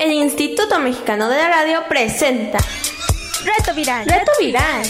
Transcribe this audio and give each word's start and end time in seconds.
El 0.00 0.12
Instituto 0.12 0.78
Mexicano 0.78 1.28
de 1.28 1.36
la 1.36 1.48
Radio 1.48 1.80
presenta 1.88 2.58
Reto 3.44 3.74
Viral. 3.74 4.06
Reto 4.06 4.30
Viral. 4.38 4.86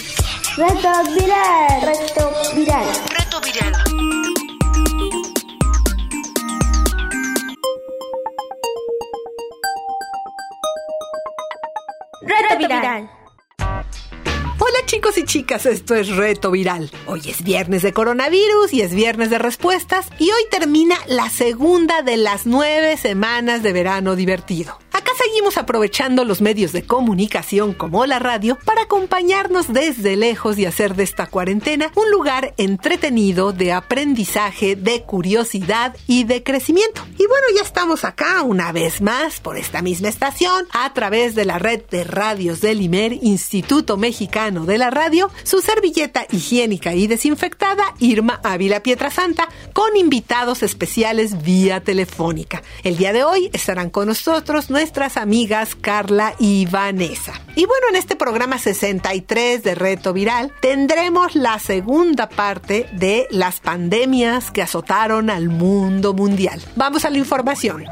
Reto 0.56 0.90
viral. 1.14 1.80
Reto 1.82 2.30
viral. 2.54 2.86
Reto 3.08 3.40
viral. 3.40 3.72
Reto 12.20 12.58
Viral. 12.58 13.10
Hola 14.60 14.78
chicos 14.84 15.16
y 15.16 15.24
chicas, 15.24 15.64
esto 15.64 15.94
es 15.94 16.14
Reto 16.14 16.50
Viral. 16.50 16.90
Hoy 17.06 17.22
es 17.26 17.42
viernes 17.42 17.80
de 17.80 17.94
coronavirus 17.94 18.74
y 18.74 18.82
es 18.82 18.92
viernes 18.92 19.30
de 19.30 19.38
respuestas 19.38 20.08
y 20.18 20.30
hoy 20.30 20.42
termina 20.50 20.96
la 21.06 21.30
segunda 21.30 22.02
de 22.02 22.18
las 22.18 22.44
nueve 22.44 22.98
semanas 22.98 23.62
de 23.62 23.72
verano 23.72 24.16
divertido. 24.16 24.78
Acá 25.08 25.24
seguimos 25.24 25.56
aprovechando 25.56 26.22
los 26.26 26.42
medios 26.42 26.72
de 26.72 26.82
comunicación 26.82 27.72
como 27.72 28.04
la 28.04 28.18
radio 28.18 28.58
para 28.66 28.82
acompañarnos 28.82 29.72
desde 29.72 30.16
lejos 30.16 30.58
y 30.58 30.66
hacer 30.66 30.96
de 30.96 31.04
esta 31.04 31.26
cuarentena 31.26 31.90
un 31.94 32.10
lugar 32.10 32.52
entretenido 32.58 33.54
de 33.54 33.72
aprendizaje, 33.72 34.76
de 34.76 35.04
curiosidad 35.04 35.96
y 36.06 36.24
de 36.24 36.42
crecimiento. 36.42 37.06
Y 37.12 37.26
bueno, 37.26 37.46
ya 37.56 37.62
estamos 37.62 38.04
acá 38.04 38.42
una 38.42 38.70
vez 38.70 39.00
más 39.00 39.40
por 39.40 39.56
esta 39.56 39.80
misma 39.80 40.08
estación 40.08 40.66
a 40.72 40.92
través 40.92 41.34
de 41.34 41.46
la 41.46 41.58
red 41.58 41.80
de 41.90 42.04
radios 42.04 42.60
del 42.60 42.82
IMER, 42.82 43.14
Instituto 43.22 43.96
Mexicano 43.96 44.66
de 44.66 44.76
la 44.76 44.90
Radio, 44.90 45.30
su 45.42 45.62
servilleta 45.62 46.26
higiénica 46.30 46.92
y 46.92 47.06
desinfectada 47.06 47.94
Irma 47.98 48.40
Ávila 48.44 48.82
Pietrasanta 48.82 49.48
con 49.72 49.96
invitados 49.96 50.62
especiales 50.62 51.42
vía 51.42 51.80
telefónica. 51.82 52.62
El 52.84 52.98
día 52.98 53.14
de 53.14 53.24
hoy 53.24 53.48
estarán 53.54 53.88
con 53.88 54.08
nosotros 54.08 54.68
nuestras 54.98 55.22
amigas 55.22 55.76
Carla 55.76 56.34
y 56.40 56.66
Vanessa. 56.66 57.32
Y 57.54 57.66
bueno, 57.66 57.86
en 57.90 57.94
este 57.94 58.16
programa 58.16 58.58
63 58.58 59.62
de 59.62 59.76
Reto 59.76 60.12
Viral 60.12 60.52
tendremos 60.60 61.36
la 61.36 61.60
segunda 61.60 62.28
parte 62.28 62.88
de 62.94 63.28
las 63.30 63.60
pandemias 63.60 64.50
que 64.50 64.60
azotaron 64.60 65.30
al 65.30 65.50
mundo 65.50 66.14
mundial. 66.14 66.60
Vamos 66.74 67.04
a 67.04 67.10
la 67.10 67.18
información. 67.18 67.84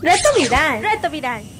Reto 0.00 0.28
Viral. 0.38 0.82
Reto 0.82 1.10
Viral. 1.10 1.59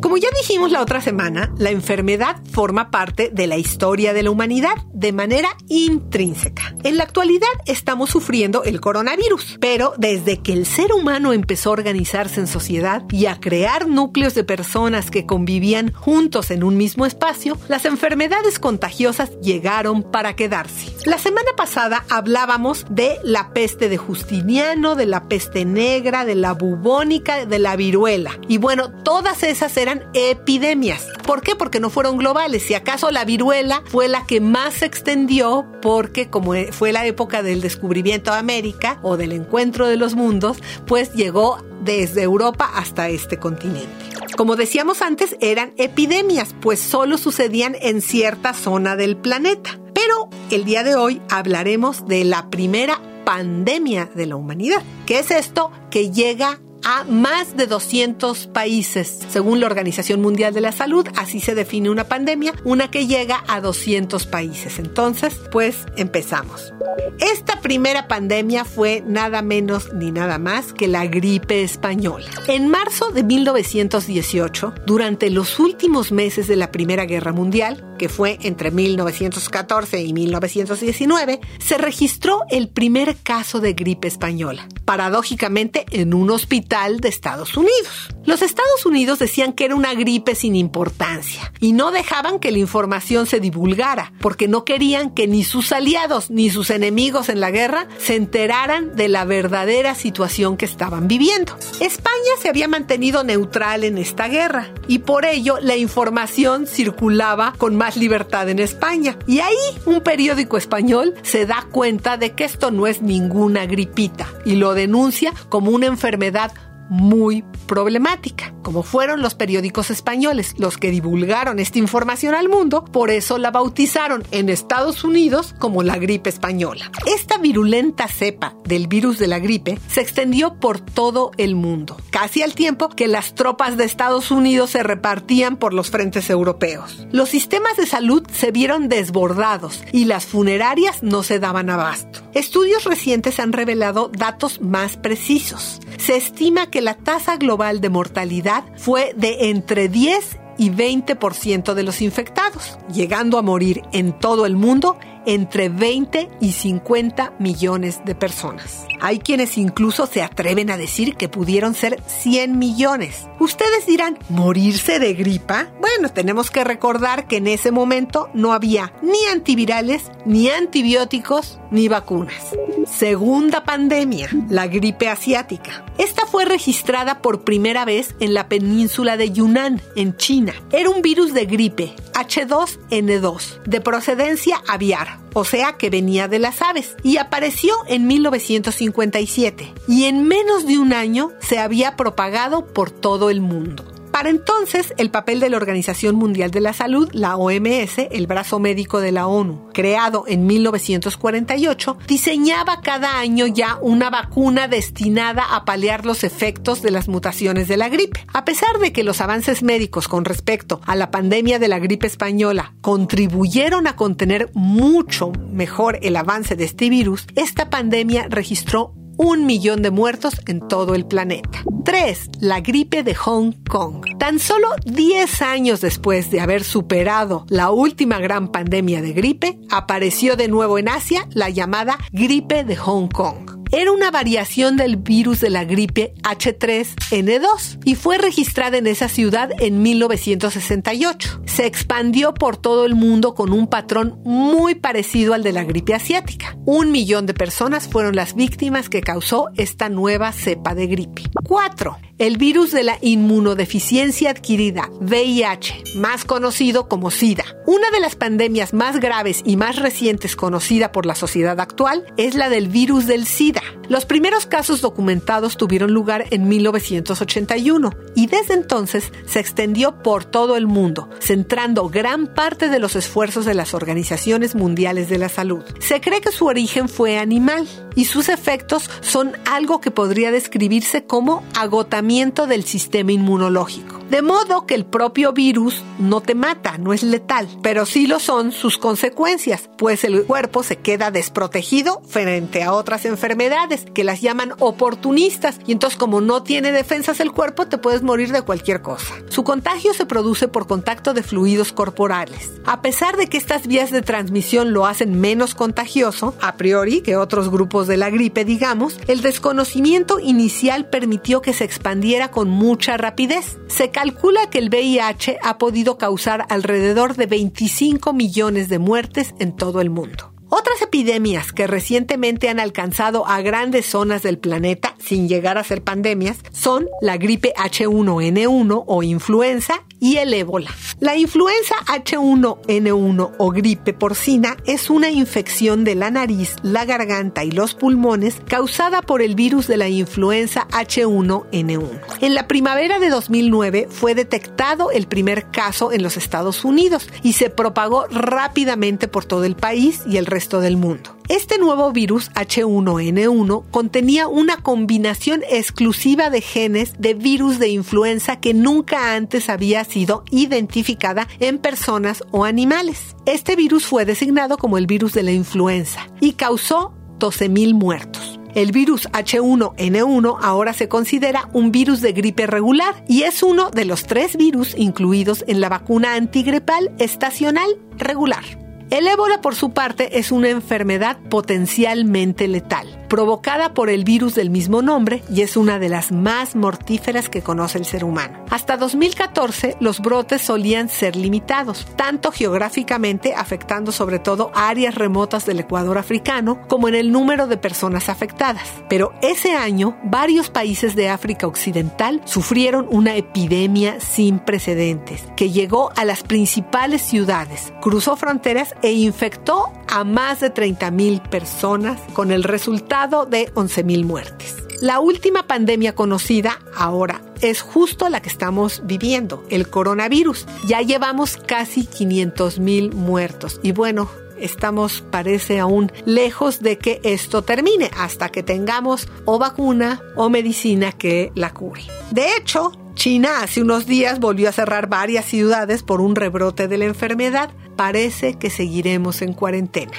Como 0.00 0.18
ya 0.18 0.28
dijimos 0.40 0.70
la 0.70 0.82
otra 0.82 1.00
semana, 1.00 1.54
la 1.58 1.70
enfermedad 1.70 2.36
forma 2.52 2.90
parte 2.90 3.30
de 3.32 3.46
la 3.46 3.56
historia 3.56 4.12
de 4.12 4.22
la 4.22 4.30
humanidad 4.30 4.74
de 4.92 5.12
manera 5.12 5.48
intrínseca. 5.68 6.74
En 6.84 6.98
la 6.98 7.04
actualidad 7.04 7.48
estamos 7.64 8.10
sufriendo 8.10 8.62
el 8.64 8.80
coronavirus, 8.80 9.56
pero 9.58 9.94
desde 9.96 10.42
que 10.42 10.52
el 10.52 10.66
ser 10.66 10.92
humano 10.92 11.32
empezó 11.32 11.70
a 11.70 11.72
organizarse 11.72 12.40
en 12.40 12.46
sociedad 12.46 13.04
y 13.10 13.26
a 13.26 13.40
crear 13.40 13.88
núcleos 13.88 14.34
de 14.34 14.44
personas 14.44 15.10
que 15.10 15.24
convivían 15.24 15.92
juntos 15.94 16.50
en 16.50 16.62
un 16.62 16.76
mismo 16.76 17.06
espacio, 17.06 17.58
las 17.68 17.86
enfermedades 17.86 18.58
contagiosas 18.58 19.30
llegaron 19.40 20.02
para 20.02 20.36
quedarse. 20.36 20.92
La 21.06 21.18
semana 21.18 21.50
pasada 21.56 22.04
hablábamos 22.10 22.84
de 22.90 23.16
la 23.22 23.54
peste 23.54 23.88
de 23.88 23.96
Justiniano, 23.96 24.94
de 24.94 25.06
la 25.06 25.28
peste 25.28 25.64
negra, 25.64 26.24
de 26.26 26.34
la 26.34 26.52
bubónica, 26.52 27.46
de 27.46 27.58
la 27.58 27.76
viruela. 27.76 28.38
Y 28.46 28.58
bueno, 28.58 28.90
todas 29.02 29.42
esas 29.42 29.76
eran 29.76 29.85
epidemias. 30.14 31.06
¿Por 31.24 31.42
qué? 31.42 31.54
Porque 31.56 31.80
no 31.80 31.90
fueron 31.90 32.16
globales. 32.16 32.62
Si 32.62 32.74
acaso 32.74 33.10
la 33.10 33.24
viruela 33.24 33.82
fue 33.86 34.08
la 34.08 34.26
que 34.26 34.40
más 34.40 34.74
se 34.74 34.86
extendió 34.86 35.66
porque 35.82 36.28
como 36.28 36.54
fue 36.72 36.92
la 36.92 37.06
época 37.06 37.42
del 37.42 37.60
descubrimiento 37.60 38.32
de 38.32 38.38
América 38.38 38.98
o 39.02 39.16
del 39.16 39.32
encuentro 39.32 39.86
de 39.86 39.96
los 39.96 40.14
mundos, 40.14 40.58
pues 40.86 41.12
llegó 41.14 41.64
desde 41.82 42.22
Europa 42.22 42.70
hasta 42.74 43.08
este 43.08 43.38
continente. 43.38 43.88
Como 44.36 44.56
decíamos 44.56 45.00
antes, 45.00 45.36
eran 45.40 45.72
epidemias, 45.78 46.54
pues 46.60 46.80
solo 46.80 47.16
sucedían 47.16 47.76
en 47.80 48.02
cierta 48.02 48.52
zona 48.52 48.96
del 48.96 49.16
planeta. 49.16 49.78
Pero 49.94 50.28
el 50.50 50.64
día 50.64 50.82
de 50.84 50.94
hoy 50.94 51.22
hablaremos 51.30 52.06
de 52.06 52.24
la 52.24 52.50
primera 52.50 53.00
pandemia 53.24 54.10
de 54.14 54.26
la 54.26 54.36
humanidad. 54.36 54.82
¿Qué 55.06 55.20
es 55.20 55.30
esto 55.30 55.70
que 55.90 56.10
llega 56.10 56.60
a 56.88 57.02
más 57.02 57.56
de 57.56 57.66
200 57.66 58.46
países. 58.46 59.18
Según 59.28 59.58
la 59.58 59.66
Organización 59.66 60.22
Mundial 60.22 60.54
de 60.54 60.60
la 60.60 60.70
Salud, 60.70 61.04
así 61.16 61.40
se 61.40 61.56
define 61.56 61.90
una 61.90 62.04
pandemia, 62.04 62.54
una 62.62 62.92
que 62.92 63.08
llega 63.08 63.42
a 63.48 63.60
200 63.60 64.24
países. 64.26 64.78
Entonces, 64.78 65.34
pues 65.50 65.84
empezamos. 65.96 66.72
Esta 67.18 67.60
primera 67.60 68.06
pandemia 68.06 68.64
fue 68.64 69.02
nada 69.04 69.42
menos 69.42 69.92
ni 69.94 70.12
nada 70.12 70.38
más 70.38 70.72
que 70.72 70.86
la 70.86 71.06
gripe 71.06 71.64
española. 71.64 72.28
En 72.46 72.68
marzo 72.68 73.10
de 73.10 73.24
1918, 73.24 74.72
durante 74.86 75.28
los 75.30 75.58
últimos 75.58 76.12
meses 76.12 76.46
de 76.46 76.54
la 76.54 76.70
Primera 76.70 77.04
Guerra 77.04 77.32
Mundial, 77.32 77.84
que 77.96 78.08
fue 78.08 78.38
entre 78.42 78.70
1914 78.70 80.02
y 80.02 80.12
1919, 80.12 81.40
se 81.58 81.78
registró 81.78 82.42
el 82.50 82.68
primer 82.68 83.16
caso 83.16 83.60
de 83.60 83.72
gripe 83.72 84.08
española, 84.08 84.68
paradójicamente 84.84 85.86
en 85.90 86.14
un 86.14 86.30
hospital 86.30 87.00
de 87.00 87.08
Estados 87.08 87.56
Unidos. 87.56 88.08
Los 88.24 88.42
Estados 88.42 88.84
Unidos 88.84 89.20
decían 89.20 89.52
que 89.52 89.66
era 89.66 89.76
una 89.76 89.94
gripe 89.94 90.34
sin 90.34 90.56
importancia 90.56 91.52
y 91.60 91.72
no 91.72 91.92
dejaban 91.92 92.40
que 92.40 92.50
la 92.50 92.58
información 92.58 93.26
se 93.26 93.38
divulgara 93.38 94.12
porque 94.20 94.48
no 94.48 94.64
querían 94.64 95.10
que 95.10 95.28
ni 95.28 95.44
sus 95.44 95.70
aliados 95.70 96.30
ni 96.30 96.50
sus 96.50 96.70
enemigos 96.70 97.28
en 97.28 97.40
la 97.40 97.52
guerra 97.52 97.86
se 97.98 98.16
enteraran 98.16 98.96
de 98.96 99.08
la 99.08 99.24
verdadera 99.24 99.94
situación 99.94 100.56
que 100.56 100.64
estaban 100.64 101.06
viviendo. 101.06 101.56
España 101.80 102.16
se 102.42 102.48
había 102.48 102.66
mantenido 102.66 103.22
neutral 103.22 103.84
en 103.84 103.96
esta 103.96 104.26
guerra 104.26 104.72
y 104.88 104.98
por 105.00 105.24
ello 105.24 105.58
la 105.60 105.76
información 105.76 106.66
circulaba 106.66 107.54
con 107.58 107.76
más 107.76 107.85
libertad 107.94 108.48
en 108.48 108.58
España. 108.58 109.16
Y 109.28 109.38
ahí 109.38 109.54
un 109.84 110.00
periódico 110.00 110.56
español 110.56 111.14
se 111.22 111.46
da 111.46 111.68
cuenta 111.70 112.16
de 112.16 112.32
que 112.32 112.42
esto 112.42 112.72
no 112.72 112.88
es 112.88 113.02
ninguna 113.02 113.66
gripita 113.66 114.26
y 114.44 114.56
lo 114.56 114.74
denuncia 114.74 115.32
como 115.48 115.70
una 115.70 115.86
enfermedad 115.86 116.52
muy 116.88 117.44
problemática, 117.66 118.54
como 118.62 118.82
fueron 118.82 119.22
los 119.22 119.34
periódicos 119.34 119.90
españoles 119.90 120.54
los 120.58 120.78
que 120.78 120.90
divulgaron 120.90 121.58
esta 121.58 121.78
información 121.78 122.34
al 122.34 122.48
mundo, 122.48 122.84
por 122.84 123.10
eso 123.10 123.38
la 123.38 123.50
bautizaron 123.50 124.24
en 124.30 124.48
Estados 124.48 125.04
Unidos 125.04 125.54
como 125.58 125.82
la 125.82 125.96
gripe 125.98 126.30
española. 126.30 126.90
Esta 127.06 127.38
virulenta 127.38 128.08
cepa 128.08 128.54
del 128.64 128.86
virus 128.88 129.18
de 129.18 129.26
la 129.26 129.38
gripe 129.38 129.78
se 129.88 130.00
extendió 130.00 130.58
por 130.60 130.80
todo 130.80 131.30
el 131.36 131.54
mundo, 131.54 131.96
casi 132.10 132.42
al 132.42 132.54
tiempo 132.54 132.88
que 132.88 133.08
las 133.08 133.34
tropas 133.34 133.76
de 133.76 133.84
Estados 133.84 134.30
Unidos 134.30 134.70
se 134.70 134.82
repartían 134.82 135.56
por 135.56 135.74
los 135.74 135.90
frentes 135.90 136.30
europeos. 136.30 137.06
Los 137.12 137.28
sistemas 137.28 137.76
de 137.76 137.86
salud 137.86 138.26
se 138.32 138.50
vieron 138.50 138.88
desbordados 138.88 139.82
y 139.92 140.04
las 140.04 140.26
funerarias 140.26 141.02
no 141.02 141.22
se 141.22 141.38
daban 141.38 141.70
abasto. 141.70 142.20
Estudios 142.34 142.84
recientes 142.84 143.40
han 143.40 143.52
revelado 143.52 144.10
datos 144.12 144.60
más 144.60 144.96
precisos. 144.96 145.80
Se 145.96 146.16
estima 146.16 146.70
que 146.70 146.75
la 146.80 146.94
tasa 146.94 147.36
global 147.36 147.80
de 147.80 147.88
mortalidad 147.88 148.64
fue 148.76 149.12
de 149.16 149.50
entre 149.50 149.88
10 149.88 150.38
y 150.58 150.70
20% 150.70 151.74
de 151.74 151.82
los 151.82 152.00
infectados, 152.00 152.78
llegando 152.92 153.38
a 153.38 153.42
morir 153.42 153.82
en 153.92 154.18
todo 154.18 154.46
el 154.46 154.56
mundo 154.56 154.98
entre 155.26 155.68
20 155.68 156.30
y 156.40 156.52
50 156.52 157.34
millones 157.38 158.00
de 158.04 158.14
personas. 158.14 158.86
Hay 159.00 159.18
quienes 159.18 159.58
incluso 159.58 160.06
se 160.06 160.22
atreven 160.22 160.70
a 160.70 160.76
decir 160.76 161.16
que 161.16 161.28
pudieron 161.28 161.74
ser 161.74 162.00
100 162.06 162.58
millones. 162.58 163.26
Ustedes 163.38 163.86
dirán, 163.86 164.18
¿morirse 164.30 164.98
de 164.98 165.12
gripa? 165.14 165.68
Bueno, 165.80 166.08
tenemos 166.08 166.50
que 166.50 166.64
recordar 166.64 167.26
que 167.26 167.36
en 167.36 167.48
ese 167.48 167.70
momento 167.70 168.30
no 168.32 168.52
había 168.52 168.92
ni 169.02 169.18
antivirales, 169.30 170.10
ni 170.24 170.48
antibióticos, 170.48 171.58
ni 171.70 171.88
vacunas. 171.88 172.56
Segunda 172.86 173.64
pandemia, 173.64 174.28
la 174.48 174.68
gripe 174.68 175.08
asiática. 175.08 175.84
Esta 175.98 176.24
fue 176.26 176.44
registrada 176.44 177.20
por 177.20 177.42
primera 177.42 177.84
vez 177.84 178.14
en 178.20 178.32
la 178.32 178.48
península 178.48 179.16
de 179.16 179.32
Yunnan, 179.32 179.82
en 179.96 180.16
China. 180.16 180.54
Era 180.70 180.90
un 180.90 181.02
virus 181.02 181.34
de 181.34 181.46
gripe 181.46 181.94
H2N2, 182.12 183.62
de 183.64 183.80
procedencia 183.80 184.62
aviar, 184.68 185.15
o 185.34 185.44
sea 185.44 185.74
que 185.74 185.90
venía 185.90 186.28
de 186.28 186.38
las 186.38 186.62
aves, 186.62 186.96
y 187.02 187.16
apareció 187.16 187.74
en 187.88 188.06
1957, 188.06 189.72
y 189.88 190.04
en 190.04 190.26
menos 190.26 190.66
de 190.66 190.78
un 190.78 190.92
año 190.92 191.30
se 191.40 191.58
había 191.58 191.96
propagado 191.96 192.66
por 192.66 192.90
todo 192.90 193.30
el 193.30 193.40
mundo. 193.40 193.95
Para 194.16 194.30
entonces, 194.30 194.94
el 194.96 195.10
papel 195.10 195.40
de 195.40 195.50
la 195.50 195.58
Organización 195.58 196.16
Mundial 196.16 196.50
de 196.50 196.62
la 196.62 196.72
Salud, 196.72 197.10
la 197.12 197.36
OMS, 197.36 197.98
el 198.10 198.26
brazo 198.26 198.58
médico 198.58 199.00
de 199.00 199.12
la 199.12 199.26
ONU, 199.26 199.68
creado 199.74 200.24
en 200.26 200.46
1948, 200.46 201.98
diseñaba 202.08 202.80
cada 202.80 203.18
año 203.18 203.46
ya 203.46 203.76
una 203.82 204.08
vacuna 204.08 204.68
destinada 204.68 205.54
a 205.54 205.66
paliar 205.66 206.06
los 206.06 206.24
efectos 206.24 206.80
de 206.80 206.92
las 206.92 207.08
mutaciones 207.08 207.68
de 207.68 207.76
la 207.76 207.90
gripe. 207.90 208.24
A 208.32 208.46
pesar 208.46 208.78
de 208.78 208.90
que 208.90 209.04
los 209.04 209.20
avances 209.20 209.62
médicos 209.62 210.08
con 210.08 210.24
respecto 210.24 210.80
a 210.86 210.96
la 210.96 211.10
pandemia 211.10 211.58
de 211.58 211.68
la 211.68 211.78
gripe 211.78 212.06
española 212.06 212.72
contribuyeron 212.80 213.86
a 213.86 213.96
contener 213.96 214.48
mucho 214.54 215.30
mejor 215.52 215.98
el 216.00 216.16
avance 216.16 216.56
de 216.56 216.64
este 216.64 216.88
virus, 216.88 217.26
esta 217.34 217.68
pandemia 217.68 218.28
registró 218.30 218.94
un 219.16 219.46
millón 219.46 219.82
de 219.82 219.90
muertos 219.90 220.40
en 220.46 220.66
todo 220.66 220.94
el 220.94 221.06
planeta. 221.06 221.62
3. 221.84 222.30
La 222.40 222.60
gripe 222.60 223.02
de 223.02 223.14
Hong 223.14 223.52
Kong. 223.68 224.04
Tan 224.18 224.38
solo 224.38 224.68
10 224.84 225.42
años 225.42 225.80
después 225.80 226.30
de 226.30 226.40
haber 226.40 226.64
superado 226.64 227.46
la 227.48 227.70
última 227.70 228.18
gran 228.18 228.48
pandemia 228.48 229.02
de 229.02 229.12
gripe, 229.12 229.58
apareció 229.70 230.36
de 230.36 230.48
nuevo 230.48 230.78
en 230.78 230.88
Asia 230.88 231.26
la 231.32 231.50
llamada 231.50 231.98
gripe 232.12 232.64
de 232.64 232.76
Hong 232.76 233.08
Kong 233.08 233.55
era 233.72 233.92
una 233.92 234.10
variación 234.10 234.76
del 234.76 234.96
virus 234.96 235.40
de 235.40 235.50
la 235.50 235.64
gripe 235.64 236.14
H3N2 236.22 237.80
y 237.84 237.94
fue 237.94 238.18
registrada 238.18 238.78
en 238.78 238.86
esa 238.86 239.08
ciudad 239.08 239.50
en 239.58 239.82
1968. 239.82 241.42
Se 241.46 241.66
expandió 241.66 242.34
por 242.34 242.56
todo 242.56 242.86
el 242.86 242.94
mundo 242.94 243.34
con 243.34 243.52
un 243.52 243.66
patrón 243.66 244.20
muy 244.24 244.74
parecido 244.74 245.34
al 245.34 245.42
de 245.42 245.52
la 245.52 245.64
gripe 245.64 245.94
asiática. 245.94 246.56
Un 246.64 246.92
millón 246.92 247.26
de 247.26 247.34
personas 247.34 247.88
fueron 247.88 248.16
las 248.16 248.34
víctimas 248.34 248.88
que 248.88 249.00
causó 249.00 249.48
esta 249.56 249.88
nueva 249.88 250.32
cepa 250.32 250.74
de 250.74 250.86
gripe. 250.86 251.22
4. 251.44 252.05
El 252.18 252.38
virus 252.38 252.70
de 252.70 252.82
la 252.82 252.96
inmunodeficiencia 253.02 254.30
adquirida, 254.30 254.88
VIH, 255.00 255.96
más 255.96 256.24
conocido 256.24 256.88
como 256.88 257.10
SIDA. 257.10 257.44
Una 257.66 257.90
de 257.90 258.00
las 258.00 258.16
pandemias 258.16 258.72
más 258.72 259.00
graves 259.00 259.42
y 259.44 259.58
más 259.58 259.76
recientes 259.76 260.34
conocida 260.34 260.92
por 260.92 261.04
la 261.04 261.14
sociedad 261.14 261.60
actual 261.60 262.06
es 262.16 262.34
la 262.34 262.48
del 262.48 262.68
virus 262.68 263.04
del 263.04 263.26
SIDA. 263.26 263.60
Los 263.88 264.06
primeros 264.06 264.46
casos 264.46 264.80
documentados 264.80 265.58
tuvieron 265.58 265.92
lugar 265.92 266.24
en 266.30 266.48
1981 266.48 267.90
y 268.14 268.28
desde 268.28 268.54
entonces 268.54 269.12
se 269.26 269.38
extendió 269.38 270.02
por 270.02 270.24
todo 270.24 270.56
el 270.56 270.66
mundo, 270.66 271.10
centrando 271.20 271.90
gran 271.90 272.32
parte 272.32 272.70
de 272.70 272.78
los 272.78 272.96
esfuerzos 272.96 273.44
de 273.44 273.54
las 273.54 273.74
organizaciones 273.74 274.54
mundiales 274.54 275.10
de 275.10 275.18
la 275.18 275.28
salud. 275.28 275.64
Se 275.80 276.00
cree 276.00 276.22
que 276.22 276.32
su 276.32 276.46
origen 276.46 276.88
fue 276.88 277.18
animal 277.18 277.68
y 277.94 278.06
sus 278.06 278.30
efectos 278.30 278.90
son 279.02 279.32
algo 279.44 279.80
que 279.80 279.90
podría 279.90 280.30
describirse 280.30 281.04
como 281.04 281.44
agotamiento 281.56 282.05
del 282.46 282.64
sistema 282.64 283.10
inmunológico. 283.10 283.95
De 284.10 284.22
modo 284.22 284.66
que 284.66 284.76
el 284.76 284.86
propio 284.86 285.32
virus 285.32 285.82
no 285.98 286.20
te 286.20 286.36
mata, 286.36 286.78
no 286.78 286.92
es 286.92 287.02
letal, 287.02 287.48
pero 287.60 287.86
sí 287.86 288.06
lo 288.06 288.20
son 288.20 288.52
sus 288.52 288.78
consecuencias, 288.78 289.68
pues 289.76 290.04
el 290.04 290.24
cuerpo 290.24 290.62
se 290.62 290.76
queda 290.76 291.10
desprotegido 291.10 292.00
frente 292.06 292.62
a 292.62 292.72
otras 292.72 293.04
enfermedades 293.04 293.84
que 293.92 294.04
las 294.04 294.20
llaman 294.20 294.52
oportunistas 294.60 295.58
y 295.66 295.72
entonces 295.72 295.98
como 295.98 296.20
no 296.20 296.44
tiene 296.44 296.70
defensas 296.70 297.18
el 297.18 297.32
cuerpo 297.32 297.66
te 297.66 297.78
puedes 297.78 298.02
morir 298.02 298.30
de 298.30 298.42
cualquier 298.42 298.80
cosa. 298.80 299.12
Su 299.28 299.42
contagio 299.42 299.92
se 299.92 300.06
produce 300.06 300.46
por 300.46 300.68
contacto 300.68 301.12
de 301.12 301.24
fluidos 301.24 301.72
corporales. 301.72 302.52
A 302.64 302.82
pesar 302.82 303.16
de 303.16 303.26
que 303.26 303.38
estas 303.38 303.66
vías 303.66 303.90
de 303.90 304.02
transmisión 304.02 304.72
lo 304.72 304.86
hacen 304.86 305.20
menos 305.20 305.56
contagioso, 305.56 306.34
a 306.40 306.56
priori, 306.56 307.00
que 307.00 307.16
otros 307.16 307.50
grupos 307.50 307.88
de 307.88 307.96
la 307.96 308.10
gripe, 308.10 308.44
digamos, 308.44 309.00
el 309.08 309.20
desconocimiento 309.20 310.20
inicial 310.20 310.88
permitió 310.88 311.42
que 311.42 311.52
se 311.52 311.64
expandiera 311.64 312.30
con 312.30 312.48
mucha 312.48 312.96
rapidez. 312.96 313.58
Se 313.66 313.90
calcula 313.96 314.50
que 314.50 314.58
el 314.58 314.68
VIH 314.68 315.38
ha 315.42 315.56
podido 315.56 315.96
causar 315.96 316.44
alrededor 316.50 317.16
de 317.16 317.24
25 317.24 318.12
millones 318.12 318.68
de 318.68 318.78
muertes 318.78 319.34
en 319.38 319.56
todo 319.56 319.80
el 319.80 319.88
mundo. 319.88 320.35
Otras 320.48 320.80
epidemias 320.80 321.52
que 321.52 321.66
recientemente 321.66 322.48
han 322.48 322.60
alcanzado 322.60 323.26
a 323.26 323.40
grandes 323.40 323.86
zonas 323.86 324.22
del 324.22 324.38
planeta 324.38 324.94
sin 324.98 325.28
llegar 325.28 325.58
a 325.58 325.64
ser 325.64 325.82
pandemias 325.82 326.38
son 326.52 326.86
la 327.00 327.16
gripe 327.16 327.52
H1N1 327.56 328.84
o 328.86 329.02
influenza 329.02 329.82
y 329.98 330.18
el 330.18 330.32
ébola. 330.34 330.70
La 331.00 331.16
influenza 331.16 331.74
H1N1 331.86 333.32
o 333.38 333.50
gripe 333.50 333.92
porcina 333.92 334.56
es 334.66 334.88
una 334.88 335.10
infección 335.10 335.84
de 335.84 335.94
la 335.94 336.10
nariz, 336.10 336.54
la 336.62 336.84
garganta 336.84 337.42
y 337.42 337.50
los 337.50 337.74
pulmones 337.74 338.36
causada 338.46 339.02
por 339.02 339.22
el 339.22 339.34
virus 339.34 339.66
de 339.66 339.78
la 339.78 339.88
influenza 339.88 340.68
H1N1. 340.68 342.00
En 342.20 342.34
la 342.34 342.46
primavera 342.46 343.00
de 343.00 343.08
2009 343.08 343.88
fue 343.90 344.14
detectado 344.14 344.90
el 344.92 345.08
primer 345.08 345.50
caso 345.50 345.90
en 345.92 346.02
los 346.02 346.16
Estados 346.16 346.64
Unidos 346.64 347.08
y 347.22 347.32
se 347.32 347.50
propagó 347.50 348.06
rápidamente 348.10 349.08
por 349.08 349.24
todo 349.24 349.44
el 349.44 349.56
país 349.56 350.02
y 350.06 350.18
el 350.18 350.26
resto 350.26 350.35
del 350.36 350.76
mundo. 350.76 351.16
Este 351.28 351.58
nuevo 351.58 351.90
virus 351.92 352.30
H1N1 352.32 353.64
contenía 353.70 354.28
una 354.28 354.58
combinación 354.58 355.42
exclusiva 355.50 356.30
de 356.30 356.40
genes 356.40 356.92
de 356.98 357.14
virus 357.14 357.58
de 357.58 357.68
influenza 357.68 358.36
que 358.38 358.54
nunca 358.54 359.14
antes 359.14 359.48
había 359.48 359.82
sido 359.84 360.24
identificada 360.30 361.26
en 361.40 361.58
personas 361.58 362.22
o 362.30 362.44
animales. 362.44 363.16
Este 363.24 363.56
virus 363.56 363.86
fue 363.86 364.04
designado 364.04 364.58
como 364.58 364.78
el 364.78 364.86
virus 364.86 365.14
de 365.14 365.22
la 365.22 365.32
influenza 365.32 366.06
y 366.20 366.34
causó 366.34 366.92
12.000 367.18 367.74
muertos. 367.74 368.38
El 368.54 368.72
virus 368.72 369.08
H1N1 369.10 370.38
ahora 370.40 370.72
se 370.72 370.88
considera 370.88 371.48
un 371.52 371.72
virus 371.72 372.00
de 372.00 372.12
gripe 372.12 372.46
regular 372.46 373.04
y 373.08 373.22
es 373.22 373.42
uno 373.42 373.70
de 373.70 373.84
los 373.84 374.04
tres 374.04 374.36
virus 374.36 374.74
incluidos 374.78 375.44
en 375.46 375.60
la 375.60 375.68
vacuna 375.68 376.14
antigripal 376.14 376.94
estacional 376.98 377.68
regular. 377.98 378.65
El 378.88 379.08
ébola, 379.08 379.40
por 379.40 379.56
su 379.56 379.70
parte, 379.70 380.20
es 380.20 380.30
una 380.30 380.48
enfermedad 380.48 381.18
potencialmente 381.28 382.46
letal, 382.46 383.04
provocada 383.08 383.74
por 383.74 383.90
el 383.90 384.04
virus 384.04 384.36
del 384.36 384.48
mismo 384.48 384.80
nombre 384.80 385.24
y 385.28 385.42
es 385.42 385.56
una 385.56 385.80
de 385.80 385.88
las 385.88 386.12
más 386.12 386.54
mortíferas 386.54 387.28
que 387.28 387.42
conoce 387.42 387.78
el 387.78 387.84
ser 387.84 388.04
humano. 388.04 388.44
Hasta 388.48 388.76
2014, 388.76 389.76
los 389.80 389.98
brotes 389.98 390.42
solían 390.42 390.88
ser 390.88 391.16
limitados, 391.16 391.84
tanto 391.96 392.30
geográficamente, 392.30 393.34
afectando 393.34 393.90
sobre 393.90 394.20
todo 394.20 394.52
áreas 394.54 394.94
remotas 394.94 395.46
del 395.46 395.58
Ecuador 395.58 395.98
africano, 395.98 396.60
como 396.68 396.86
en 396.86 396.94
el 396.94 397.10
número 397.10 397.48
de 397.48 397.56
personas 397.56 398.08
afectadas. 398.08 398.68
Pero 398.88 399.14
ese 399.20 399.56
año, 399.56 399.98
varios 400.04 400.48
países 400.48 400.94
de 400.94 401.08
África 401.08 401.48
Occidental 401.48 402.22
sufrieron 402.24 402.86
una 402.88 403.16
epidemia 403.16 403.98
sin 403.98 404.38
precedentes, 404.38 405.24
que 405.36 405.50
llegó 405.50 405.90
a 405.96 406.04
las 406.04 406.22
principales 406.22 407.02
ciudades, 407.02 407.72
cruzó 407.80 408.14
fronteras 408.14 408.75
e 408.82 408.92
infectó 408.92 409.72
a 409.88 410.04
más 410.04 410.40
de 410.40 410.52
30.000 410.52 411.28
personas 411.28 412.00
con 412.12 412.30
el 412.30 412.42
resultado 412.42 413.26
de 413.26 413.52
11.000 413.54 414.04
muertes. 414.04 414.56
La 414.80 415.00
última 415.00 415.46
pandemia 415.46 415.94
conocida 415.94 416.58
ahora 416.74 417.22
es 417.40 417.62
justo 417.62 418.08
la 418.08 418.20
que 418.20 418.28
estamos 418.28 418.82
viviendo, 418.84 419.44
el 419.48 419.68
coronavirus. 419.68 420.46
Ya 420.66 420.82
llevamos 420.82 421.36
casi 421.38 421.82
500.000 421.82 422.92
muertos 422.92 423.58
y 423.62 423.72
bueno, 423.72 424.10
estamos, 424.38 425.02
parece 425.10 425.58
aún 425.60 425.90
lejos 426.04 426.60
de 426.60 426.78
que 426.78 427.00
esto 427.04 427.42
termine 427.42 427.90
hasta 427.96 428.28
que 428.28 428.42
tengamos 428.42 429.08
o 429.24 429.38
vacuna 429.38 430.02
o 430.14 430.28
medicina 430.28 430.92
que 430.92 431.32
la 431.34 431.54
cure. 431.54 431.82
De 432.10 432.36
hecho, 432.36 432.72
China 432.94 433.42
hace 433.42 433.62
unos 433.62 433.86
días 433.86 434.20
volvió 434.20 434.48
a 434.48 434.52
cerrar 434.52 434.88
varias 434.88 435.26
ciudades 435.26 435.82
por 435.82 436.00
un 436.00 436.16
rebrote 436.16 436.66
de 436.66 436.78
la 436.78 436.86
enfermedad. 436.86 437.50
Parece 437.76 438.38
que 438.38 438.50
seguiremos 438.50 439.22
en 439.22 439.32
cuarentena. 439.34 439.92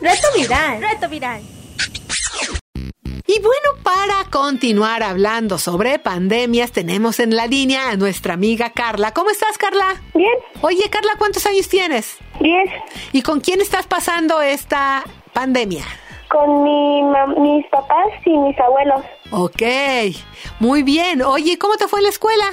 Reto 0.00 0.26
viral, 0.36 0.80
reto 0.80 1.08
viral. 1.08 1.42
Y 3.30 3.40
bueno, 3.40 3.82
para 3.82 4.24
continuar 4.30 5.02
hablando 5.02 5.58
sobre 5.58 5.98
pandemias, 5.98 6.72
tenemos 6.72 7.20
en 7.20 7.36
la 7.36 7.46
línea 7.46 7.90
a 7.90 7.96
nuestra 7.96 8.34
amiga 8.34 8.70
Carla. 8.70 9.12
¿Cómo 9.12 9.30
estás, 9.30 9.58
Carla? 9.58 10.00
Bien, 10.14 10.32
Oye, 10.62 10.88
Carla, 10.90 11.12
¿cuántos 11.18 11.44
años 11.46 11.68
tienes? 11.68 12.16
bien. 12.40 12.64
¿Y 13.12 13.22
con 13.22 13.40
quién 13.40 13.60
estás 13.60 13.86
pasando 13.86 14.40
esta 14.40 15.04
pandemia? 15.34 15.84
Con 16.30 16.62
mi 16.62 17.02
mis 17.40 17.66
papás 17.70 18.06
y 18.24 18.30
mis 18.36 18.58
abuelos. 18.58 19.02
Ok, 19.30 19.62
muy 20.60 20.82
bien. 20.82 21.22
Oye, 21.22 21.58
¿cómo 21.58 21.76
te 21.76 21.86
fue 21.88 22.00
en 22.00 22.04
la 22.04 22.10
escuela? 22.10 22.46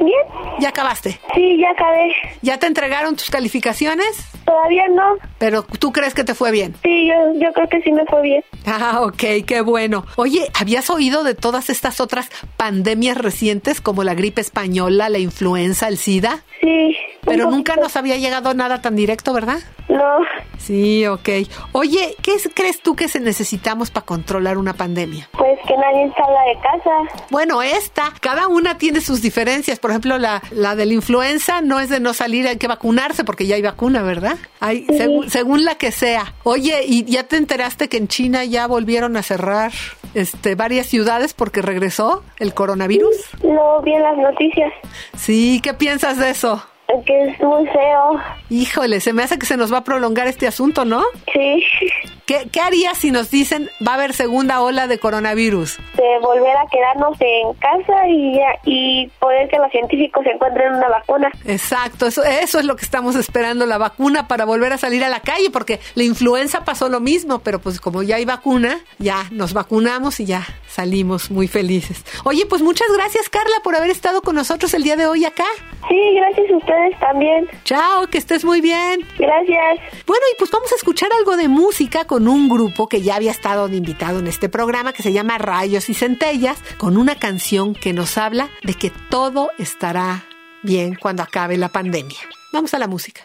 Bien, 0.00 0.20
¿Ya 0.60 0.70
acabaste? 0.70 1.18
sí, 1.34 1.58
ya 1.58 1.70
acabé. 1.70 2.12
¿Ya 2.42 2.58
te 2.58 2.66
entregaron 2.66 3.16
tus 3.16 3.30
calificaciones? 3.30 4.26
Todavía 4.44 4.84
no. 4.88 5.16
Pero 5.38 5.64
tú 5.78 5.92
crees 5.92 6.14
que 6.14 6.24
te 6.24 6.34
fue 6.34 6.50
bien. 6.50 6.74
Sí, 6.82 7.08
yo, 7.08 7.38
yo 7.40 7.52
creo 7.52 7.68
que 7.68 7.82
sí 7.82 7.92
me 7.92 8.04
fue 8.06 8.22
bien. 8.22 8.42
Ah, 8.64 9.00
ok, 9.02 9.44
qué 9.46 9.60
bueno. 9.60 10.06
Oye, 10.16 10.46
¿habías 10.58 10.88
oído 10.90 11.24
de 11.24 11.34
todas 11.34 11.68
estas 11.70 12.00
otras 12.00 12.30
pandemias 12.56 13.18
recientes 13.18 13.80
como 13.80 14.02
la 14.04 14.14
gripe 14.14 14.40
española, 14.40 15.08
la 15.08 15.18
influenza, 15.18 15.88
el 15.88 15.98
SIDA? 15.98 16.42
Sí. 16.60 16.96
Pero 17.24 17.50
nunca 17.50 17.76
nos 17.76 17.96
había 17.96 18.16
llegado 18.16 18.54
nada 18.54 18.80
tan 18.80 18.96
directo, 18.96 19.32
¿verdad? 19.32 19.58
No, 19.88 20.18
Sí, 20.58 21.06
ok. 21.06 21.28
Oye, 21.72 22.16
¿qué 22.22 22.32
es- 22.34 22.48
crees 22.52 22.80
tú 22.80 22.96
que 22.96 23.08
se 23.08 23.20
necesitamos 23.20 23.90
para 23.90 24.06
controlar 24.06 24.58
una 24.58 24.72
pandemia? 24.72 25.28
pues 25.32 25.58
que 25.68 25.76
nadie 25.76 26.12
salga 26.16 26.42
de 26.44 26.54
casa. 26.60 27.24
Bueno, 27.30 27.62
esta, 27.62 28.12
cada 28.20 28.48
una 28.48 28.78
tiene 28.78 29.00
sus 29.00 29.20
diferencias. 29.22 29.78
Por 29.78 29.90
ejemplo, 29.90 30.18
la, 30.18 30.42
la 30.50 30.74
de 30.76 30.86
la 30.86 30.94
influenza 30.94 31.60
no 31.60 31.78
es 31.80 31.88
de 31.88 32.00
no 32.00 32.14
salir, 32.14 32.46
hay 32.48 32.56
que 32.56 32.66
vacunarse 32.68 33.22
porque 33.24 33.46
ya 33.46 33.56
hay 33.56 33.62
vacuna, 33.62 34.02
¿verdad? 34.02 34.36
Hay, 34.60 34.86
Sí. 34.88 34.96
según, 34.96 35.25
según 35.26 35.64
la 35.64 35.76
que 35.76 35.90
sea. 35.90 36.34
Oye, 36.44 36.82
¿y 36.86 37.04
ya 37.04 37.24
te 37.24 37.36
enteraste 37.36 37.88
que 37.88 37.96
en 37.96 38.08
China 38.08 38.44
ya 38.44 38.66
volvieron 38.66 39.16
a 39.16 39.22
cerrar 39.22 39.72
este, 40.14 40.54
varias 40.54 40.86
ciudades 40.86 41.34
porque 41.34 41.62
regresó 41.62 42.24
el 42.38 42.54
coronavirus? 42.54 43.16
No 43.42 43.80
vi 43.82 43.92
en 43.92 44.02
las 44.02 44.16
noticias. 44.16 44.72
Sí, 45.16 45.60
¿qué 45.62 45.74
piensas 45.74 46.18
de 46.18 46.30
eso? 46.30 46.64
Que 47.04 47.24
es 47.24 47.40
muy 47.40 47.66
feo. 47.66 48.20
Híjole, 48.48 49.00
se 49.00 49.12
me 49.12 49.22
hace 49.22 49.38
que 49.38 49.46
se 49.46 49.56
nos 49.56 49.72
va 49.72 49.78
a 49.78 49.84
prolongar 49.84 50.28
este 50.28 50.46
asunto, 50.46 50.84
¿no? 50.84 51.02
Sí. 51.32 51.64
¿Qué, 52.26 52.48
¿Qué 52.50 52.60
harías 52.60 52.98
si 52.98 53.12
nos 53.12 53.30
dicen 53.30 53.70
va 53.86 53.92
a 53.92 53.94
haber 53.94 54.12
segunda 54.12 54.60
ola 54.60 54.88
de 54.88 54.98
coronavirus? 54.98 55.78
De 55.94 56.18
volver 56.20 56.56
a 56.56 56.66
quedarnos 56.68 57.16
en 57.20 57.54
casa 57.54 58.08
y, 58.08 58.40
y 58.64 59.06
poder 59.20 59.48
que 59.48 59.58
los 59.58 59.70
científicos 59.70 60.26
encuentren 60.26 60.74
una 60.74 60.88
vacuna. 60.88 61.30
Exacto, 61.44 62.06
eso, 62.06 62.24
eso 62.24 62.58
es 62.58 62.64
lo 62.64 62.74
que 62.74 62.84
estamos 62.84 63.14
esperando, 63.14 63.64
la 63.64 63.78
vacuna 63.78 64.26
para 64.26 64.44
volver 64.44 64.72
a 64.72 64.78
salir 64.78 65.04
a 65.04 65.08
la 65.08 65.20
calle, 65.20 65.50
porque 65.50 65.78
la 65.94 66.02
influenza 66.02 66.64
pasó 66.64 66.88
lo 66.88 66.98
mismo, 66.98 67.38
pero 67.38 67.60
pues 67.60 67.80
como 67.80 68.02
ya 68.02 68.16
hay 68.16 68.24
vacuna, 68.24 68.80
ya 68.98 69.26
nos 69.30 69.52
vacunamos 69.52 70.18
y 70.18 70.26
ya 70.26 70.44
salimos 70.66 71.30
muy 71.30 71.46
felices. 71.46 72.04
Oye, 72.24 72.44
pues 72.46 72.60
muchas 72.60 72.88
gracias 72.92 73.28
Carla 73.28 73.56
por 73.62 73.76
haber 73.76 73.90
estado 73.90 74.20
con 74.20 74.34
nosotros 74.34 74.74
el 74.74 74.82
día 74.82 74.96
de 74.96 75.06
hoy 75.06 75.24
acá. 75.24 75.46
Sí, 75.88 76.14
gracias 76.16 76.50
a 76.50 76.56
ustedes 76.56 76.98
también. 76.98 77.48
Chao, 77.64 78.08
que 78.08 78.18
estés 78.18 78.44
muy 78.44 78.60
bien. 78.60 79.06
Gracias. 79.16 79.78
Bueno, 80.06 80.24
y 80.32 80.38
pues 80.38 80.50
vamos 80.50 80.72
a 80.72 80.74
escuchar 80.74 81.08
algo 81.16 81.36
de 81.36 81.46
música 81.46 82.04
con 82.04 82.15
un 82.16 82.48
grupo 82.48 82.88
que 82.88 83.02
ya 83.02 83.16
había 83.16 83.30
estado 83.30 83.68
invitado 83.68 84.18
en 84.18 84.26
este 84.26 84.48
programa 84.48 84.92
que 84.92 85.02
se 85.02 85.12
llama 85.12 85.38
Rayos 85.38 85.88
y 85.88 85.94
Centellas, 85.94 86.58
con 86.78 86.96
una 86.96 87.16
canción 87.16 87.74
que 87.74 87.92
nos 87.92 88.16
habla 88.16 88.48
de 88.62 88.74
que 88.74 88.90
todo 89.10 89.50
estará 89.58 90.24
bien 90.62 90.94
cuando 90.94 91.22
acabe 91.22 91.56
la 91.58 91.68
pandemia. 91.68 92.18
Vamos 92.52 92.72
a 92.74 92.78
la 92.78 92.88
música. 92.88 93.22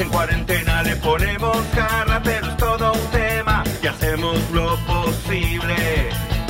en 0.00 0.08
cuarentena 0.08 0.82
le 0.82 0.96
ponemos 0.96 1.56
cara, 1.74 2.22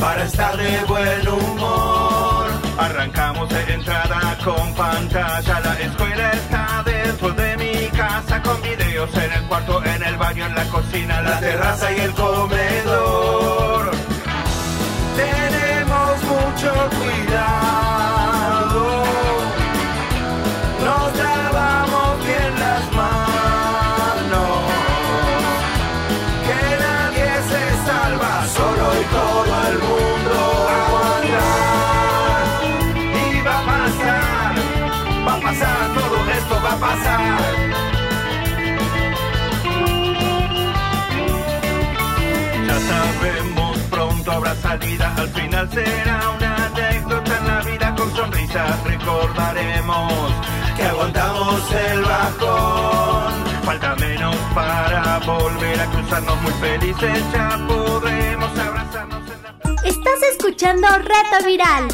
para 0.00 0.25
estar 0.25 0.57
de 0.57 0.85
buen 0.87 1.28
humor. 1.28 2.47
Arrancamos 2.78 3.49
de 3.50 3.75
entrada 3.75 4.38
con 4.42 4.75
pantalla, 4.75 5.61
la 5.61 5.80
escuela 5.80 6.30
está 6.33 6.83
dentro 6.85 7.30
de 7.33 7.57
mi 7.59 7.87
casa 7.97 8.42
con 8.42 8.61
videos 8.62 9.14
en 9.14 9.33
el 9.33 9.42
cuarto, 9.45 9.85
en 9.85 10.02
el 10.02 10.16
baño, 10.16 10.47
en 10.47 10.54
la 10.54 10.64
cocina, 10.64 11.21
la 11.21 11.38
terraza 11.40 11.92
y 11.92 12.00
el 12.00 12.12
comedor. 12.12 13.90
Tenemos 15.16 16.23
mucho 16.25 17.00
salida, 44.71 45.12
al 45.17 45.29
final 45.31 45.69
será 45.73 46.31
una 46.31 46.67
anécdota 46.67 47.39
en 47.39 47.47
la 47.49 47.61
vida 47.62 47.95
con 47.97 48.15
sonrisas 48.15 48.85
recordaremos 48.85 50.33
que 50.77 50.83
aguantamos 50.85 51.73
el 51.73 52.03
bajón. 52.03 53.33
Falta 53.65 53.97
menos 53.97 54.37
para 54.55 55.19
volver 55.27 55.81
a 55.81 55.87
cruzarnos 55.87 56.43
muy 56.43 56.53
felices, 56.53 57.19
ya 57.33 57.49
podremos 57.67 58.59
abrazarnos 58.59 59.31
en 59.31 59.43
la... 59.43 59.83
Estás 59.83 60.23
escuchando 60.35 60.87
Reto 60.99 61.47
Viral. 61.47 61.89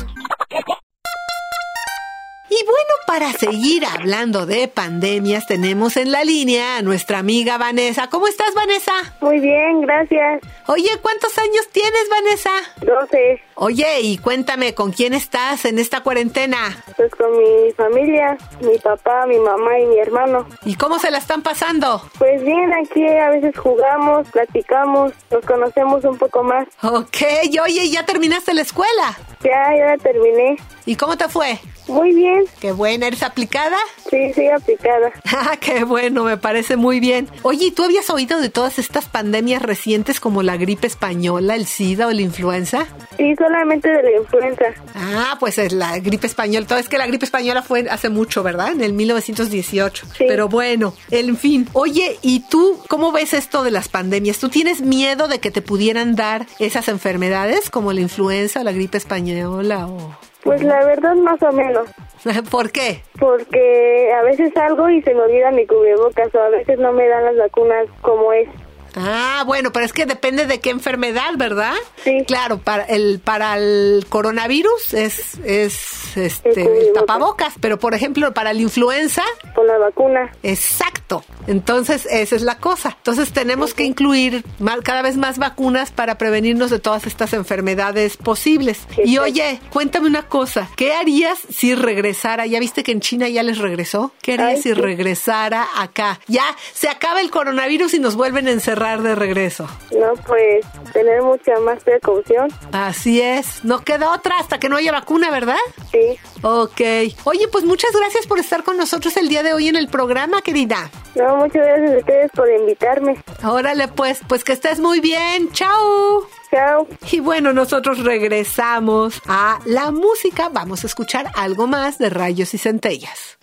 Y 2.58 2.64
bueno, 2.64 2.94
para 3.06 3.32
seguir 3.32 3.84
hablando 3.84 4.46
de 4.46 4.66
pandemias, 4.68 5.46
tenemos 5.46 5.98
en 5.98 6.10
la 6.10 6.24
línea 6.24 6.78
a 6.78 6.82
nuestra 6.82 7.18
amiga 7.18 7.58
Vanessa. 7.58 8.08
¿Cómo 8.08 8.28
estás, 8.28 8.54
Vanessa? 8.54 8.92
Muy 9.20 9.40
bien, 9.40 9.82
gracias. 9.82 10.40
Oye, 10.66 10.88
¿cuántos 11.02 11.36
años 11.36 11.68
tienes, 11.70 12.08
Vanessa? 12.08 12.50
12. 12.80 13.45
Oye, 13.58 14.00
y 14.02 14.18
cuéntame, 14.18 14.74
¿con 14.74 14.92
quién 14.92 15.14
estás 15.14 15.64
en 15.64 15.78
esta 15.78 16.02
cuarentena? 16.02 16.58
Pues 16.94 17.10
con 17.14 17.30
mi 17.38 17.72
familia, 17.72 18.36
mi 18.60 18.76
papá, 18.78 19.24
mi 19.26 19.38
mamá 19.38 19.78
y 19.78 19.86
mi 19.86 19.98
hermano. 19.98 20.46
¿Y 20.66 20.74
cómo 20.74 20.98
se 20.98 21.10
la 21.10 21.16
están 21.16 21.40
pasando? 21.40 22.02
Pues 22.18 22.42
bien, 22.44 22.70
aquí 22.74 23.08
a 23.08 23.30
veces 23.30 23.56
jugamos, 23.56 24.28
platicamos, 24.30 25.14
nos 25.30 25.42
conocemos 25.46 26.04
un 26.04 26.18
poco 26.18 26.42
más. 26.42 26.68
Ok, 26.82 27.16
y 27.50 27.58
oye, 27.58 27.88
¿ya 27.88 28.04
terminaste 28.04 28.52
la 28.52 28.60
escuela? 28.60 29.16
Ya, 29.42 29.74
ya 29.74 29.96
terminé. 30.02 30.56
¿Y 30.84 30.96
cómo 30.96 31.16
te 31.16 31.26
fue? 31.28 31.58
Muy 31.88 32.14
bien. 32.14 32.44
Qué 32.60 32.72
buena, 32.72 33.06
¿eres 33.06 33.22
aplicada? 33.22 33.76
Sí, 34.10 34.32
sí, 34.34 34.48
aplicada. 34.48 35.12
Ah, 35.38 35.56
qué 35.60 35.84
bueno, 35.84 36.24
me 36.24 36.36
parece 36.38 36.76
muy 36.76 36.98
bien. 36.98 37.28
Oye, 37.42 37.66
¿y 37.66 37.70
tú 37.70 37.84
habías 37.84 38.08
oído 38.10 38.40
de 38.40 38.48
todas 38.48 38.78
estas 38.78 39.06
pandemias 39.06 39.60
recientes 39.62 40.18
como 40.18 40.42
la 40.42 40.56
gripe 40.56 40.86
española, 40.86 41.54
el 41.54 41.66
SIDA 41.66 42.06
o 42.06 42.10
la 42.10 42.22
influenza? 42.22 42.86
Sí, 43.16 43.34
solamente 43.46 43.88
de 43.88 44.02
la 44.02 44.16
influenza. 44.16 44.64
Ah, 44.94 45.36
pues 45.38 45.58
es 45.58 45.72
la 45.72 45.98
gripe 45.98 46.26
española. 46.26 46.66
Todo 46.66 46.78
es 46.78 46.88
que 46.88 46.98
la 46.98 47.06
gripe 47.06 47.24
española 47.24 47.62
fue 47.62 47.86
hace 47.90 48.08
mucho, 48.08 48.42
¿verdad? 48.42 48.72
En 48.72 48.82
el 48.82 48.92
1918. 48.92 50.06
Sí. 50.16 50.24
Pero 50.28 50.48
bueno, 50.48 50.94
en 51.10 51.36
fin. 51.36 51.68
Oye, 51.72 52.18
¿y 52.22 52.40
tú 52.48 52.80
cómo 52.88 53.12
ves 53.12 53.34
esto 53.34 53.62
de 53.62 53.70
las 53.70 53.88
pandemias? 53.88 54.38
¿Tú 54.38 54.48
tienes 54.48 54.80
miedo 54.80 55.28
de 55.28 55.38
que 55.38 55.50
te 55.50 55.62
pudieran 55.62 56.16
dar 56.16 56.46
esas 56.58 56.88
enfermedades 56.88 57.70
como 57.70 57.92
la 57.92 58.00
influenza 58.00 58.60
o 58.60 58.64
la 58.64 58.72
gripe 58.72 58.98
española 58.98 59.86
o 59.86 60.16
Pues 60.42 60.62
la 60.62 60.84
verdad 60.84 61.14
más 61.14 61.42
o 61.42 61.52
menos. 61.52 61.88
¿Por 62.50 62.70
qué? 62.70 63.02
Porque 63.18 64.12
a 64.12 64.22
veces 64.22 64.52
salgo 64.54 64.88
y 64.88 65.02
se 65.02 65.14
me 65.14 65.20
olvida 65.20 65.50
mi 65.50 65.66
cubrebocas 65.66 66.34
o 66.34 66.40
a 66.40 66.48
veces 66.48 66.78
no 66.78 66.92
me 66.92 67.06
dan 67.08 67.24
las 67.24 67.36
vacunas 67.36 67.86
como 68.00 68.32
es. 68.32 68.48
Ah, 68.96 69.42
bueno, 69.46 69.72
pero 69.72 69.84
es 69.84 69.92
que 69.92 70.06
depende 70.06 70.46
de 70.46 70.60
qué 70.60 70.70
enfermedad, 70.70 71.32
¿verdad? 71.36 71.74
Sí. 72.02 72.24
Claro, 72.26 72.58
para 72.58 72.84
el 72.84 73.20
para 73.22 73.56
el 73.58 74.06
coronavirus 74.08 74.94
es 74.94 75.34
es 75.44 76.16
este 76.16 76.62
El 76.62 76.92
tapabocas, 76.94 77.54
pero 77.60 77.78
por 77.78 77.94
ejemplo, 77.94 78.32
para 78.32 78.52
la 78.54 78.60
influenza 78.62 79.22
Con 79.54 79.66
la 79.66 79.76
vacuna. 79.78 80.32
Exacto. 80.42 81.24
Entonces, 81.46 82.06
esa 82.10 82.34
es 82.36 82.42
la 82.42 82.58
cosa. 82.58 82.94
Entonces, 82.96 83.32
tenemos 83.32 83.74
que 83.74 83.84
incluir 83.84 84.44
más- 84.58 84.80
cada 84.80 85.02
vez 85.02 85.16
más 85.16 85.38
vacunas 85.38 85.90
para 85.92 86.18
prevenirnos 86.18 86.70
de 86.70 86.78
todas 86.78 87.06
estas 87.06 87.32
enfermedades 87.32 88.16
posibles. 88.16 88.80
Y 89.04 89.18
oye, 89.18 89.60
cuéntame 89.70 90.06
una 90.08 90.22
cosa. 90.26 90.68
¿Qué 90.76 90.94
harías 90.94 91.38
si 91.50 91.74
regresara? 91.74 92.46
¿Ya 92.46 92.58
viste 92.60 92.82
que 92.82 92.92
en 92.92 93.00
China 93.00 93.28
ya 93.28 93.42
les 93.42 93.58
regresó? 93.58 94.12
¿Qué 94.22 94.34
harías 94.34 94.48
Ay, 94.56 94.62
si 94.62 94.72
regresara 94.72 95.66
acá? 95.76 96.18
Ya 96.26 96.44
se 96.72 96.88
acaba 96.88 97.20
el 97.20 97.30
coronavirus 97.30 97.94
y 97.94 97.98
nos 98.00 98.16
vuelven 98.16 98.48
a 98.48 98.50
encerrar 98.52 98.85
de 98.94 99.14
regreso. 99.14 99.66
No, 99.92 100.12
pues 100.26 100.64
tener 100.92 101.22
mucha 101.22 101.58
más 101.60 101.82
precaución. 101.82 102.48
Así 102.72 103.20
es. 103.20 103.64
No 103.64 103.80
queda 103.80 104.12
otra 104.12 104.36
hasta 104.38 104.58
que 104.58 104.68
no 104.68 104.76
haya 104.76 104.92
vacuna, 104.92 105.30
¿verdad? 105.30 105.56
Sí. 105.90 106.18
Ok. 106.42 106.80
Oye, 107.24 107.48
pues 107.50 107.64
muchas 107.64 107.90
gracias 107.92 108.26
por 108.26 108.38
estar 108.38 108.62
con 108.62 108.76
nosotros 108.76 109.16
el 109.16 109.28
día 109.28 109.42
de 109.42 109.52
hoy 109.52 109.68
en 109.68 109.76
el 109.76 109.88
programa, 109.88 110.42
querida. 110.42 110.90
No, 111.14 111.36
muchas 111.36 111.66
gracias 111.66 111.90
a 111.90 111.98
ustedes 111.98 112.30
por 112.32 112.50
invitarme. 112.50 113.16
Órale, 113.44 113.88
pues, 113.88 114.20
pues 114.28 114.44
que 114.44 114.52
estés 114.52 114.78
muy 114.78 115.00
bien. 115.00 115.50
Chao. 115.52 116.26
Chao. 116.50 116.86
Y 117.10 117.20
bueno, 117.20 117.52
nosotros 117.52 118.04
regresamos 118.04 119.20
a 119.26 119.58
la 119.64 119.90
música. 119.90 120.48
Vamos 120.50 120.84
a 120.84 120.86
escuchar 120.86 121.26
algo 121.34 121.66
más 121.66 121.98
de 121.98 122.10
rayos 122.10 122.54
y 122.54 122.58
centellas. 122.58 123.38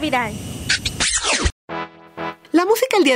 Viral. 0.00 0.49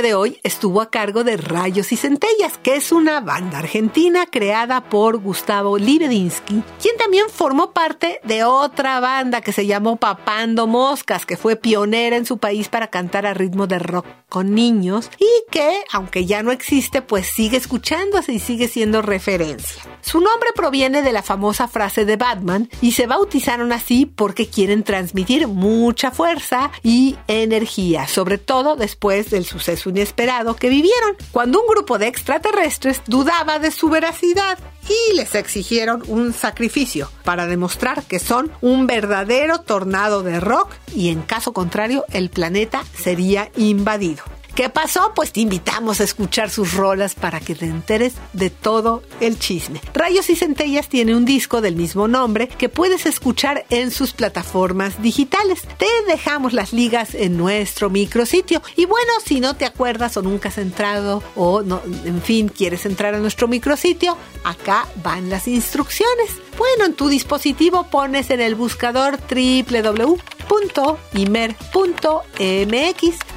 De 0.01 0.13
hoy 0.13 0.39
estuvo 0.43 0.81
a 0.81 0.89
cargo 0.89 1.23
de 1.23 1.37
Rayos 1.37 1.91
y 1.91 1.97
Centellas, 1.97 2.57
que 2.61 2.75
es 2.75 2.91
una 2.91 3.21
banda 3.21 3.59
argentina 3.59 4.25
creada 4.25 4.89
por 4.89 5.17
Gustavo 5.17 5.77
Libedinsky, 5.77 6.63
quien 6.81 6.97
también 6.97 7.25
formó 7.29 7.71
parte 7.71 8.19
de 8.23 8.43
otra 8.43 8.99
banda 8.99 9.41
que 9.41 9.51
se 9.51 9.65
llamó 9.65 9.95
Papando 9.97 10.67
Moscas, 10.67 11.25
que 11.25 11.37
fue 11.37 11.55
pionera 11.55 12.17
en 12.17 12.25
su 12.25 12.37
país 12.37 12.67
para 12.67 12.87
cantar 12.87 13.25
a 13.25 13.33
ritmo 13.33 13.67
de 13.67 13.79
rock 13.79 14.05
con 14.27 14.53
niños 14.53 15.09
y 15.17 15.49
que, 15.51 15.83
aunque 15.91 16.25
ya 16.25 16.43
no 16.43 16.51
existe, 16.51 17.01
pues 17.01 17.27
sigue 17.27 17.57
escuchándose 17.57 18.33
y 18.33 18.39
sigue 18.39 18.67
siendo 18.67 19.01
referencia. 19.01 19.83
Su 20.01 20.19
nombre 20.19 20.49
proviene 20.55 21.01
de 21.01 21.11
la 21.11 21.23
famosa 21.23 21.67
frase 21.67 22.05
de 22.05 22.17
Batman 22.17 22.69
y 22.81 22.91
se 22.91 23.07
bautizaron 23.07 23.71
así 23.71 24.05
porque 24.05 24.47
quieren 24.47 24.83
transmitir 24.83 25.47
mucha 25.47 26.11
fuerza 26.11 26.71
y 26.83 27.15
energía, 27.27 28.07
sobre 28.07 28.37
todo 28.37 28.75
después 28.75 29.29
del 29.29 29.45
suceso 29.45 29.84
inesperado 29.89 30.55
que 30.55 30.69
vivieron, 30.69 31.15
cuando 31.31 31.61
un 31.61 31.67
grupo 31.67 31.97
de 31.97 32.07
extraterrestres 32.07 33.01
dudaba 33.07 33.59
de 33.59 33.71
su 33.71 33.89
veracidad 33.89 34.57
y 34.87 35.15
les 35.15 35.35
exigieron 35.35 36.03
un 36.07 36.33
sacrificio 36.33 37.09
para 37.23 37.47
demostrar 37.47 38.03
que 38.03 38.19
son 38.19 38.51
un 38.61 38.87
verdadero 38.87 39.59
tornado 39.59 40.23
de 40.23 40.39
rock 40.39 40.73
y 40.95 41.09
en 41.09 41.21
caso 41.21 41.53
contrario 41.53 42.05
el 42.11 42.29
planeta 42.29 42.83
sería 42.95 43.49
invadido. 43.55 44.23
¿Qué 44.55 44.69
pasó? 44.69 45.11
Pues 45.13 45.33
te 45.33 45.41
invitamos 45.41 45.99
a 45.99 46.05
escuchar 46.05 46.49
sus 46.49 46.75
rolas 46.75 47.13
para 47.13 47.41
que 47.41 47.55
te 47.55 47.65
enteres 47.65 48.13
de 48.31 48.49
todo 48.49 49.03
el 49.19 49.37
chisme. 49.37 49.81
Rayos 49.93 50.29
y 50.29 50.37
Centellas 50.37 50.87
tiene 50.87 51.13
un 51.13 51.25
disco 51.25 51.59
del 51.59 51.75
mismo 51.75 52.07
nombre 52.07 52.47
que 52.47 52.69
puedes 52.69 53.05
escuchar 53.05 53.65
en 53.69 53.91
sus 53.91 54.13
plataformas 54.13 55.01
digitales. 55.01 55.63
Te 55.77 55.87
dejamos 56.07 56.53
las 56.53 56.71
ligas 56.71 57.15
en 57.15 57.35
nuestro 57.35 57.89
micrositio. 57.89 58.61
Y 58.77 58.85
bueno, 58.85 59.11
si 59.25 59.41
no 59.41 59.57
te 59.57 59.65
acuerdas 59.65 60.15
o 60.15 60.21
nunca 60.21 60.47
has 60.47 60.57
entrado 60.57 61.21
o 61.35 61.61
no, 61.61 61.81
en 62.05 62.21
fin, 62.21 62.47
quieres 62.47 62.85
entrar 62.85 63.13
a 63.13 63.19
nuestro 63.19 63.49
micrositio, 63.49 64.17
acá 64.45 64.87
van 65.03 65.29
las 65.29 65.49
instrucciones. 65.49 66.31
Bueno, 66.57 66.85
en 66.85 66.93
tu 66.93 67.09
dispositivo 67.09 67.83
pones 67.85 68.29
en 68.29 68.39
el 68.39 68.55
buscador 68.55 69.19
www.imer.mx. 69.19 70.15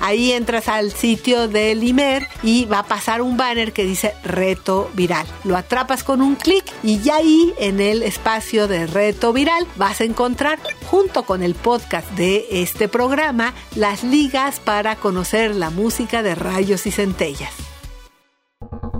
Ahí 0.00 0.32
entras 0.32 0.68
al 0.68 0.92
sitio 0.92 1.48
del 1.48 1.82
Imer 1.82 2.28
y 2.44 2.66
va 2.66 2.80
a 2.80 2.86
pasar 2.86 3.20
un 3.22 3.36
banner 3.36 3.72
que 3.72 3.84
dice 3.84 4.14
reto 4.22 4.88
viral. 4.94 5.26
Lo 5.42 5.56
atrapas 5.56 6.04
con 6.04 6.22
un 6.22 6.36
clic 6.36 6.64
y 6.84 7.00
ya 7.00 7.16
ahí 7.16 7.52
en 7.58 7.80
el 7.80 8.04
espacio 8.04 8.68
de 8.68 8.86
reto 8.86 9.32
viral 9.32 9.66
vas 9.76 10.00
a 10.00 10.04
encontrar 10.04 10.60
junto 10.86 11.24
con 11.24 11.42
el 11.42 11.56
podcast 11.56 12.08
de 12.12 12.46
este 12.50 12.88
programa 12.88 13.52
las 13.74 14.04
ligas 14.04 14.60
para 14.60 14.94
conocer 14.94 15.56
la 15.56 15.70
música 15.70 16.22
de 16.22 16.36
rayos 16.36 16.86
y 16.86 16.92
centellas. 16.92 17.52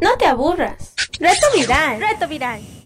No 0.01 0.17
te 0.17 0.27
aburras. 0.27 0.95
Reto 1.21 1.47
viral. 1.55 2.01
Reto 2.01 2.29
viral. 2.29 2.78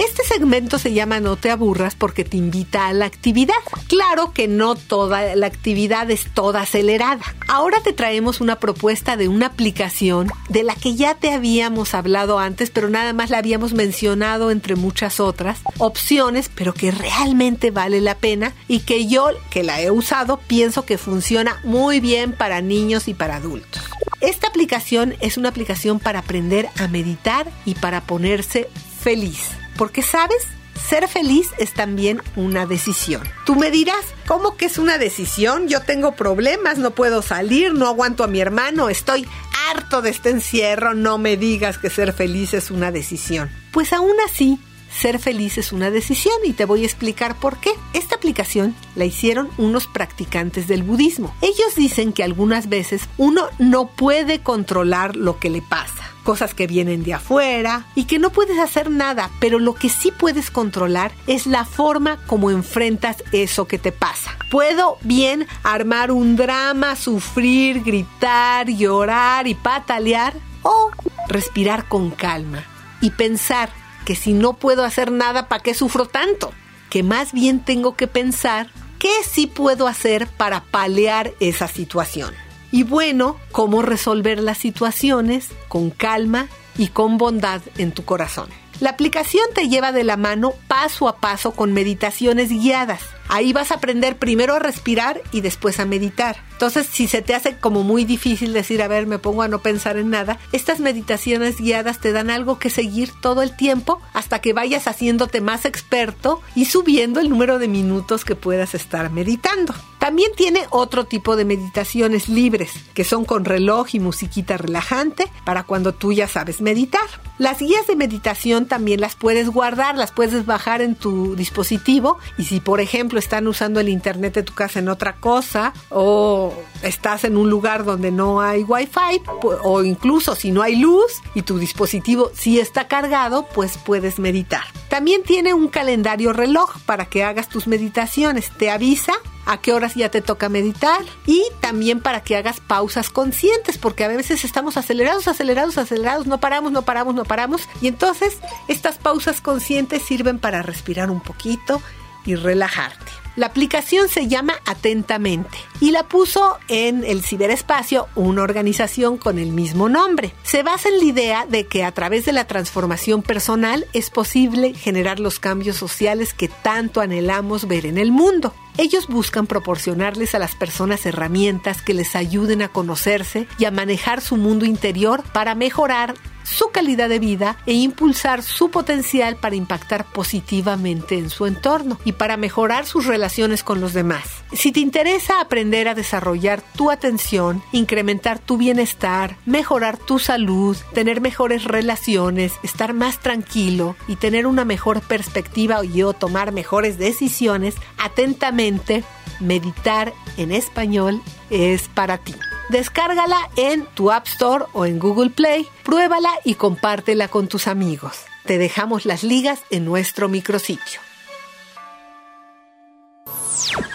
Este 0.00 0.24
segmento 0.24 0.78
se 0.78 0.94
llama 0.94 1.20
No 1.20 1.36
te 1.36 1.50
aburras 1.50 1.94
porque 1.94 2.24
te 2.24 2.38
invita 2.38 2.86
a 2.86 2.94
la 2.94 3.04
actividad. 3.04 3.54
Claro 3.86 4.32
que 4.32 4.48
no 4.48 4.74
toda 4.74 5.36
la 5.36 5.46
actividad 5.46 6.10
es 6.10 6.32
toda 6.32 6.62
acelerada. 6.62 7.20
Ahora 7.48 7.82
te 7.82 7.92
traemos 7.92 8.40
una 8.40 8.58
propuesta 8.58 9.18
de 9.18 9.28
una 9.28 9.48
aplicación 9.48 10.32
de 10.48 10.62
la 10.62 10.74
que 10.74 10.94
ya 10.94 11.16
te 11.16 11.34
habíamos 11.34 11.92
hablado 11.92 12.38
antes, 12.38 12.70
pero 12.70 12.88
nada 12.88 13.12
más 13.12 13.28
la 13.28 13.36
habíamos 13.36 13.74
mencionado 13.74 14.50
entre 14.50 14.74
muchas 14.74 15.20
otras 15.20 15.58
opciones, 15.76 16.50
pero 16.54 16.72
que 16.72 16.92
realmente 16.92 17.70
vale 17.70 18.00
la 18.00 18.14
pena 18.14 18.54
y 18.68 18.80
que 18.80 19.06
yo, 19.06 19.26
que 19.50 19.62
la 19.62 19.82
he 19.82 19.90
usado, 19.90 20.38
pienso 20.38 20.86
que 20.86 20.96
funciona 20.96 21.60
muy 21.62 22.00
bien 22.00 22.32
para 22.32 22.62
niños 22.62 23.06
y 23.06 23.12
para 23.12 23.36
adultos. 23.36 23.82
Esta 24.22 24.46
aplicación 24.46 25.14
es 25.20 25.36
una 25.36 25.50
aplicación 25.50 25.98
para 25.98 26.20
aprender 26.20 26.70
a 26.78 26.88
meditar 26.88 27.46
y 27.66 27.74
para 27.74 28.00
ponerse 28.00 28.70
feliz. 28.98 29.59
Porque 29.76 30.02
sabes, 30.02 30.46
ser 30.88 31.08
feliz 31.08 31.48
es 31.58 31.72
también 31.74 32.22
una 32.36 32.66
decisión. 32.66 33.22
Tú 33.46 33.56
me 33.56 33.70
dirás, 33.70 34.04
¿cómo 34.26 34.56
que 34.56 34.66
es 34.66 34.78
una 34.78 34.98
decisión? 34.98 35.68
Yo 35.68 35.80
tengo 35.80 36.12
problemas, 36.12 36.78
no 36.78 36.92
puedo 36.92 37.22
salir, 37.22 37.74
no 37.74 37.86
aguanto 37.86 38.24
a 38.24 38.28
mi 38.28 38.40
hermano, 38.40 38.88
estoy 38.88 39.26
harto 39.70 40.02
de 40.02 40.10
este 40.10 40.30
encierro, 40.30 40.94
no 40.94 41.18
me 41.18 41.36
digas 41.36 41.78
que 41.78 41.90
ser 41.90 42.12
feliz 42.12 42.54
es 42.54 42.70
una 42.70 42.90
decisión. 42.90 43.50
Pues 43.72 43.92
aún 43.92 44.14
así, 44.26 44.58
ser 44.90 45.18
feliz 45.18 45.58
es 45.58 45.72
una 45.72 45.90
decisión 45.90 46.34
y 46.44 46.52
te 46.52 46.64
voy 46.64 46.82
a 46.82 46.86
explicar 46.86 47.36
por 47.36 47.58
qué. 47.58 47.70
Esta 47.92 48.09
aplicación 48.20 48.74
la 48.96 49.06
hicieron 49.06 49.48
unos 49.56 49.86
practicantes 49.86 50.68
del 50.68 50.82
budismo. 50.82 51.34
Ellos 51.40 51.74
dicen 51.74 52.12
que 52.12 52.22
algunas 52.22 52.68
veces 52.68 53.08
uno 53.16 53.46
no 53.58 53.86
puede 53.86 54.40
controlar 54.40 55.16
lo 55.16 55.38
que 55.38 55.48
le 55.48 55.62
pasa 55.62 56.04
cosas 56.22 56.52
que 56.52 56.66
vienen 56.66 57.02
de 57.02 57.14
afuera 57.14 57.86
y 57.94 58.04
que 58.04 58.18
no 58.18 58.30
puedes 58.30 58.58
hacer 58.58 58.90
nada, 58.90 59.30
pero 59.40 59.58
lo 59.58 59.74
que 59.74 59.88
sí 59.88 60.12
puedes 60.12 60.50
controlar 60.50 61.12
es 61.26 61.46
la 61.46 61.64
forma 61.64 62.18
como 62.26 62.50
enfrentas 62.50 63.24
eso 63.32 63.66
que 63.66 63.78
te 63.78 63.90
pasa. 63.90 64.36
Puedo 64.50 64.98
bien 65.00 65.48
armar 65.62 66.12
un 66.12 66.36
drama, 66.36 66.94
sufrir, 66.94 67.82
gritar, 67.82 68.68
llorar 68.68 69.48
y 69.48 69.54
patalear 69.54 70.34
o 70.62 70.90
respirar 71.26 71.88
con 71.88 72.10
calma 72.10 72.64
y 73.00 73.10
pensar 73.10 73.70
que 74.04 74.14
si 74.14 74.34
no 74.34 74.52
puedo 74.52 74.84
hacer 74.84 75.10
nada, 75.10 75.48
¿para 75.48 75.62
qué 75.62 75.74
sufro 75.74 76.06
tanto? 76.06 76.52
Que 76.90 77.02
más 77.02 77.32
bien 77.32 77.60
tengo 77.60 77.96
que 77.96 78.06
pensar 78.06 78.68
qué 78.98 79.12
sí 79.28 79.46
puedo 79.46 79.86
hacer 79.88 80.26
para 80.26 80.62
paliar 80.62 81.32
esa 81.40 81.66
situación. 81.68 82.34
Y 82.72 82.82
bueno, 82.82 83.36
cómo 83.50 83.82
resolver 83.82 84.40
las 84.40 84.58
situaciones 84.58 85.48
con 85.68 85.90
calma 85.90 86.48
y 86.76 86.88
con 86.88 87.18
bondad 87.18 87.62
en 87.78 87.92
tu 87.92 88.04
corazón. 88.04 88.48
La 88.80 88.90
aplicación 88.90 89.44
te 89.54 89.68
lleva 89.68 89.92
de 89.92 90.04
la 90.04 90.16
mano 90.16 90.54
paso 90.66 91.06
a 91.06 91.18
paso 91.18 91.52
con 91.52 91.74
meditaciones 91.74 92.48
guiadas. 92.48 93.02
Ahí 93.28 93.52
vas 93.52 93.70
a 93.70 93.74
aprender 93.74 94.16
primero 94.16 94.54
a 94.54 94.58
respirar 94.58 95.20
y 95.32 95.42
después 95.42 95.78
a 95.78 95.84
meditar. 95.84 96.36
Entonces, 96.52 96.86
si 96.90 97.06
se 97.06 97.20
te 97.20 97.34
hace 97.34 97.58
como 97.58 97.82
muy 97.82 98.06
difícil 98.06 98.54
decir, 98.54 98.80
a 98.80 98.88
ver, 98.88 99.06
me 99.06 99.18
pongo 99.18 99.42
a 99.42 99.48
no 99.48 99.60
pensar 99.60 99.98
en 99.98 100.08
nada, 100.08 100.38
estas 100.52 100.80
meditaciones 100.80 101.58
guiadas 101.58 102.00
te 102.00 102.12
dan 102.12 102.30
algo 102.30 102.58
que 102.58 102.70
seguir 102.70 103.12
todo 103.20 103.42
el 103.42 103.54
tiempo 103.54 104.00
hasta 104.14 104.40
que 104.40 104.54
vayas 104.54 104.88
haciéndote 104.88 105.42
más 105.42 105.66
experto 105.66 106.40
y 106.54 106.64
subiendo 106.64 107.20
el 107.20 107.28
número 107.28 107.58
de 107.58 107.68
minutos 107.68 108.24
que 108.24 108.34
puedas 108.34 108.74
estar 108.74 109.10
meditando. 109.10 109.74
También 110.00 110.32
tiene 110.34 110.66
otro 110.70 111.04
tipo 111.04 111.36
de 111.36 111.44
meditaciones 111.44 112.30
libres, 112.30 112.72
que 112.94 113.04
son 113.04 113.26
con 113.26 113.44
reloj 113.44 113.88
y 113.92 114.00
musiquita 114.00 114.56
relajante 114.56 115.30
para 115.44 115.62
cuando 115.64 115.92
tú 115.92 116.10
ya 116.10 116.26
sabes 116.26 116.62
meditar. 116.62 117.04
Las 117.36 117.58
guías 117.58 117.86
de 117.86 117.96
meditación 117.96 118.64
también 118.64 119.02
las 119.02 119.14
puedes 119.14 119.50
guardar, 119.50 119.96
las 119.96 120.10
puedes 120.10 120.46
bajar 120.46 120.80
en 120.80 120.94
tu 120.94 121.36
dispositivo 121.36 122.18
y 122.38 122.44
si 122.44 122.60
por 122.60 122.80
ejemplo 122.80 123.18
están 123.18 123.46
usando 123.46 123.78
el 123.78 123.90
internet 123.90 124.34
de 124.34 124.42
tu 124.42 124.54
casa 124.54 124.78
en 124.78 124.88
otra 124.88 125.16
cosa 125.16 125.74
o 125.90 126.54
estás 126.82 127.24
en 127.24 127.36
un 127.36 127.50
lugar 127.50 127.84
donde 127.84 128.10
no 128.10 128.40
hay 128.40 128.62
wifi 128.62 129.22
o 129.62 129.82
incluso 129.82 130.34
si 130.34 130.50
no 130.50 130.62
hay 130.62 130.76
luz 130.76 131.12
y 131.34 131.42
tu 131.42 131.58
dispositivo 131.58 132.30
sí 132.34 132.58
está 132.58 132.88
cargado, 132.88 133.46
pues 133.54 133.76
puedes 133.76 134.18
meditar. 134.18 134.64
También 134.88 135.22
tiene 135.22 135.52
un 135.52 135.68
calendario 135.68 136.32
reloj 136.32 136.78
para 136.86 137.04
que 137.04 137.22
hagas 137.22 137.48
tus 137.48 137.66
meditaciones. 137.66 138.50
Te 138.50 138.70
avisa 138.70 139.12
a 139.50 139.60
qué 139.60 139.72
horas 139.72 139.96
ya 139.96 140.10
te 140.10 140.22
toca 140.22 140.48
meditar 140.48 141.00
y 141.26 141.42
también 141.60 142.00
para 142.00 142.22
que 142.22 142.36
hagas 142.36 142.60
pausas 142.60 143.10
conscientes, 143.10 143.78
porque 143.78 144.04
a 144.04 144.08
veces 144.08 144.44
estamos 144.44 144.76
acelerados, 144.76 145.26
acelerados, 145.26 145.76
acelerados, 145.76 146.28
no 146.28 146.38
paramos, 146.38 146.70
no 146.70 146.82
paramos, 146.82 147.16
no 147.16 147.24
paramos. 147.24 147.62
Y 147.82 147.88
entonces 147.88 148.38
estas 148.68 148.98
pausas 148.98 149.40
conscientes 149.40 150.02
sirven 150.02 150.38
para 150.38 150.62
respirar 150.62 151.10
un 151.10 151.20
poquito 151.20 151.82
y 152.24 152.36
relajarte. 152.36 153.10
La 153.34 153.46
aplicación 153.46 154.08
se 154.08 154.28
llama 154.28 154.54
Atentamente 154.66 155.56
y 155.80 155.90
la 155.90 156.04
puso 156.04 156.58
en 156.68 157.04
el 157.04 157.22
ciberespacio 157.22 158.06
una 158.14 158.42
organización 158.42 159.16
con 159.16 159.38
el 159.38 159.50
mismo 159.50 159.88
nombre. 159.88 160.32
Se 160.42 160.62
basa 160.62 160.90
en 160.90 160.98
la 160.98 161.04
idea 161.04 161.46
de 161.46 161.66
que 161.66 161.82
a 161.82 161.92
través 161.92 162.24
de 162.24 162.32
la 162.32 162.46
transformación 162.46 163.22
personal 163.22 163.86
es 163.94 164.10
posible 164.10 164.74
generar 164.74 165.18
los 165.18 165.40
cambios 165.40 165.76
sociales 165.76 166.34
que 166.34 166.48
tanto 166.48 167.00
anhelamos 167.00 167.66
ver 167.66 167.86
en 167.86 167.98
el 167.98 168.12
mundo. 168.12 168.54
Ellos 168.76 169.06
buscan 169.08 169.46
proporcionarles 169.46 170.34
a 170.34 170.38
las 170.38 170.54
personas 170.54 171.04
herramientas 171.06 171.82
que 171.82 171.94
les 171.94 172.16
ayuden 172.16 172.62
a 172.62 172.68
conocerse 172.68 173.46
y 173.58 173.64
a 173.64 173.70
manejar 173.70 174.20
su 174.20 174.36
mundo 174.36 174.64
interior 174.64 175.22
para 175.32 175.54
mejorar 175.54 176.14
su 176.50 176.70
calidad 176.70 177.08
de 177.08 177.18
vida 177.18 177.56
e 177.66 177.72
impulsar 177.72 178.42
su 178.42 178.70
potencial 178.70 179.36
para 179.36 179.56
impactar 179.56 180.04
positivamente 180.04 181.16
en 181.16 181.30
su 181.30 181.46
entorno 181.46 181.98
y 182.04 182.12
para 182.12 182.36
mejorar 182.36 182.86
sus 182.86 183.06
relaciones 183.06 183.62
con 183.62 183.80
los 183.80 183.92
demás. 183.92 184.24
Si 184.52 184.72
te 184.72 184.80
interesa 184.80 185.40
aprender 185.40 185.88
a 185.88 185.94
desarrollar 185.94 186.62
tu 186.76 186.90
atención, 186.90 187.62
incrementar 187.72 188.38
tu 188.38 188.56
bienestar, 188.56 189.36
mejorar 189.46 189.96
tu 189.96 190.18
salud, 190.18 190.76
tener 190.92 191.20
mejores 191.20 191.64
relaciones, 191.64 192.52
estar 192.62 192.92
más 192.92 193.20
tranquilo 193.20 193.96
y 194.08 194.16
tener 194.16 194.46
una 194.46 194.64
mejor 194.64 195.00
perspectiva 195.00 195.84
y 195.84 196.02
o 196.02 196.12
tomar 196.12 196.52
mejores 196.52 196.98
decisiones, 196.98 197.76
atentamente, 197.98 199.04
meditar 199.40 200.12
en 200.36 200.52
español 200.52 201.22
es 201.50 201.88
para 201.88 202.18
ti. 202.18 202.34
Descárgala 202.70 203.50
en 203.56 203.84
tu 203.84 204.12
App 204.12 204.28
Store 204.28 204.66
o 204.74 204.86
en 204.86 205.00
Google 205.00 205.30
Play, 205.30 205.66
pruébala 205.82 206.30
y 206.44 206.54
compártela 206.54 207.26
con 207.26 207.48
tus 207.48 207.66
amigos. 207.66 208.26
Te 208.44 208.58
dejamos 208.58 209.06
las 209.06 209.24
ligas 209.24 209.60
en 209.70 209.84
nuestro 209.84 210.28
micrositio. 210.28 211.00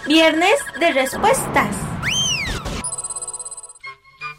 Viernes 0.06 0.56
de 0.78 0.92
respuestas. 0.92 1.74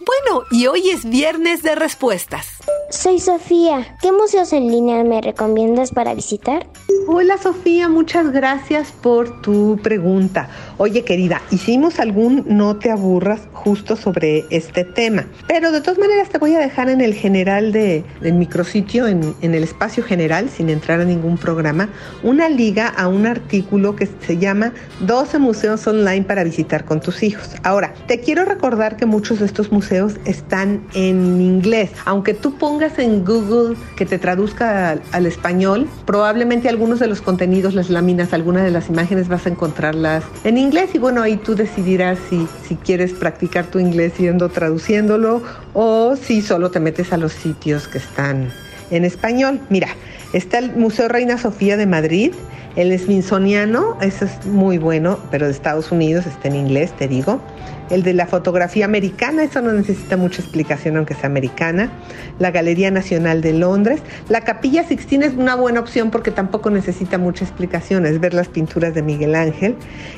Bueno, 0.01 0.45
y 0.51 0.67
hoy 0.67 0.91
es 0.91 1.09
viernes 1.09 1.63
de 1.63 1.75
respuestas. 1.75 2.56
Soy 2.91 3.19
Sofía. 3.21 3.97
¿Qué 4.01 4.13
museos 4.13 4.53
en 4.53 4.69
línea 4.69 5.03
me 5.05 5.21
recomiendas 5.21 5.91
para 5.91 6.15
visitar? 6.15 6.67
Hola 7.09 7.39
Sofía, 7.39 7.89
muchas 7.89 8.33
gracias 8.33 8.91
por 8.91 9.41
tu 9.41 9.79
pregunta. 9.81 10.49
Oye 10.77 11.03
querida, 11.05 11.41
hicimos 11.53 12.01
algún 12.01 12.45
no 12.49 12.79
te 12.79 12.91
aburras 12.91 13.43
justo 13.53 13.95
sobre 13.95 14.45
este 14.51 14.83
tema, 14.85 15.27
pero 15.47 15.71
de 15.71 15.81
todas 15.81 16.01
maneras 16.01 16.31
te 16.31 16.39
voy 16.39 16.57
a 16.57 16.59
dejar 16.59 16.91
en 16.91 17.01
el 17.01 17.15
general 17.15 17.71
de, 17.71 18.05
del 18.21 18.35
micrositio, 18.35 19.07
en, 19.07 19.35
en 19.41 19.55
el 19.55 19.63
espacio 19.63 20.03
general, 20.03 20.51
sin 20.51 20.69
entrar 20.69 21.01
a 21.01 21.05
ningún 21.05 21.39
programa, 21.39 21.91
una 22.25 22.49
liga 22.49 22.89
a 22.89 23.07
un 23.07 23.27
artículo 23.27 23.95
que 23.95 24.07
se 24.07 24.39
llama 24.39 24.73
12 25.01 25.39
museos 25.39 25.87
online 25.87 26.25
para 26.25 26.43
visitar 26.43 26.85
con 26.85 27.01
tus 27.01 27.23
hijos. 27.23 27.51
Ahora, 27.63 27.95
te 28.09 28.19
quiero 28.19 28.45
recordar 28.45 28.97
que 28.97 29.07
muchos 29.07 29.39
de 29.39 29.47
estos 29.47 29.71
museos 29.71 30.15
están 30.25 30.85
en 30.95 31.41
inglés, 31.41 31.93
aunque 32.05 32.35
tú 32.35 32.56
pongas 32.59 32.99
en 32.99 33.25
Google 33.25 33.77
que 33.97 34.07
te 34.07 34.19
traduzca 34.19 34.99
al, 35.13 35.27
español, 35.27 35.89
probablemente 36.05 36.69
algunos 36.69 36.99
de 36.99 37.07
los 37.07 37.21
contenidos, 37.21 37.75
las 37.75 37.91
láminas, 37.91 38.33
algunas 38.33 38.65
de 38.65 38.71
las 38.71 38.89
imágenes 38.89 39.29
vas 39.29 39.47
a 39.47 39.51
encontrarlas 39.51 40.25
en 40.45 40.59
inglés 40.59 40.91
y 40.95 40.99
bueno, 40.99 41.23
ahí 41.23 41.37
tú 41.37 41.55
decidirás 41.55 42.19
si, 42.29 42.47
si 42.67 42.77
quieres 42.77 43.13
practicar 43.13 43.67
tu 43.67 43.79
inglés 43.79 44.15
yendo 44.19 44.49
traduciéndolo 44.49 45.43
o 45.75 46.17
si 46.17 46.43
solo 46.43 46.71
te 46.71 46.81
metes 46.81 47.13
a 47.13 47.17
los 47.17 47.33
sitios 47.33 47.89
que 47.89 47.99
están 47.99 48.51
en 48.91 49.05
español. 49.05 49.61
Mira, 49.69 49.89
está 50.33 50.59
el 50.59 50.75
Museo 50.77 51.09
Reina 51.09 51.39
Sofía 51.39 51.77
de 51.77 51.87
Madrid, 51.87 52.33
el 52.77 52.97
Smithsoniano, 52.99 53.97
ese 54.03 54.27
es 54.27 54.47
muy 54.47 54.77
bueno, 54.77 55.19
pero 55.31 55.47
de 55.47 55.53
Estados 55.53 55.91
Unidos, 55.91 56.27
está 56.27 56.49
en 56.49 56.57
inglés, 56.57 56.93
te 56.93 57.09
digo. 57.09 57.41
El 57.89 58.03
de 58.03 58.13
la 58.13 58.27
fotografía 58.27 58.85
americana, 58.85 59.45
eso 59.45 59.63
no 59.63 59.73
necesita 59.73 60.17
mucha 60.17 60.43
explicación 60.43 60.97
aunque 60.97 61.15
sea 61.15 61.27
americana. 61.27 61.91
La 62.39 62.51
Galería 62.51 62.91
Nacional 62.91 63.41
de 63.41 63.53
Londres. 63.53 64.01
La 64.29 64.43
Capilla 64.43 64.83
Sixtina 64.85 65.25
es 65.25 65.35
una 65.35 65.55
buena 65.55 65.81
opción 65.81 66.11
porque 66.11 66.33
tampoco 66.33 66.69
necesita 66.69 67.17
mucha 67.17 67.45
explicación, 67.45 68.05
es 68.05 68.21
ver 68.21 68.35
las 68.35 68.49
pinturas 68.49 68.93
de 68.93 69.03
Miguel 69.03 69.37
Ángel. 69.37 69.77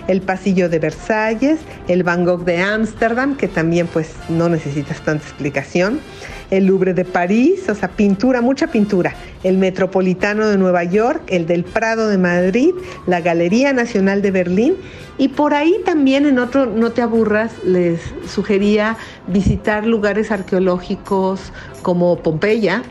El 0.09 0.23
Pasillo 0.23 0.69
de 0.69 0.79
Versalles, 0.79 1.61
el 1.89 2.03
Van 2.03 2.25
Gogh 2.25 2.45
de 2.45 2.59
Ámsterdam, 2.59 3.37
que 3.37 3.49
también 3.49 3.87
pues 3.87 4.15
no 4.31 4.49
necesitas 4.49 5.01
tanta 5.03 5.25
explicación. 5.25 6.01
El 6.51 6.67
Louvre 6.67 6.95
de 6.95 7.05
París, 7.05 7.69
o 7.69 7.75
sea, 7.75 7.89
pintura, 7.89 8.41
mucha 8.41 8.69
pintura. 8.69 9.15
El 9.43 9.59
Metropolitano 9.59 10.47
de 10.47 10.59
Nueva 10.59 10.85
York, 10.85 11.23
el 11.29 11.47
del 11.47 11.65
Prado 11.65 12.09
de 12.09 12.19
Madrid, 12.19 12.75
la 13.07 13.21
Galería 13.21 13.73
Nacional 13.73 14.23
de 14.23 14.31
Berlín 14.31 14.75
y 15.19 15.29
por 15.29 15.53
ahí 15.53 15.77
también 15.85 16.27
en 16.27 16.39
otro, 16.39 16.67
no 16.67 16.93
te 16.93 17.03
aburras, 17.03 17.53
les 17.65 18.01
sugería 18.29 18.97
visitar 19.27 19.85
lugares 19.85 20.31
arqueológicos 20.31 21.53
como 21.83 22.21
Pompeya, 22.23 22.83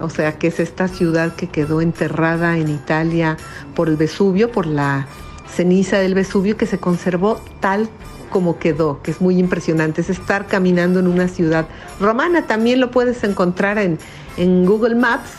o 0.00 0.10
sea, 0.10 0.38
que 0.38 0.48
es 0.48 0.60
esta 0.60 0.88
ciudad 0.88 1.34
que 1.34 1.48
quedó 1.48 1.80
enterrada 1.80 2.58
en 2.58 2.68
Italia 2.68 3.36
por 3.74 3.88
el 3.88 3.96
Vesubio, 3.96 4.50
por 4.50 4.66
la 4.66 5.06
ceniza 5.48 5.98
del 5.98 6.14
Vesubio, 6.14 6.56
que 6.56 6.66
se 6.66 6.78
conservó 6.78 7.40
tal 7.60 7.88
como 8.28 8.58
quedó, 8.58 9.02
que 9.02 9.10
es 9.10 9.20
muy 9.20 9.38
impresionante, 9.38 10.00
es 10.00 10.10
estar 10.10 10.46
caminando 10.46 11.00
en 11.00 11.06
una 11.06 11.28
ciudad 11.28 11.66
romana. 12.00 12.46
También 12.46 12.80
lo 12.80 12.90
puedes 12.90 13.24
encontrar 13.24 13.78
en, 13.78 13.98
en 14.36 14.66
Google 14.66 14.94
Maps 14.94 15.30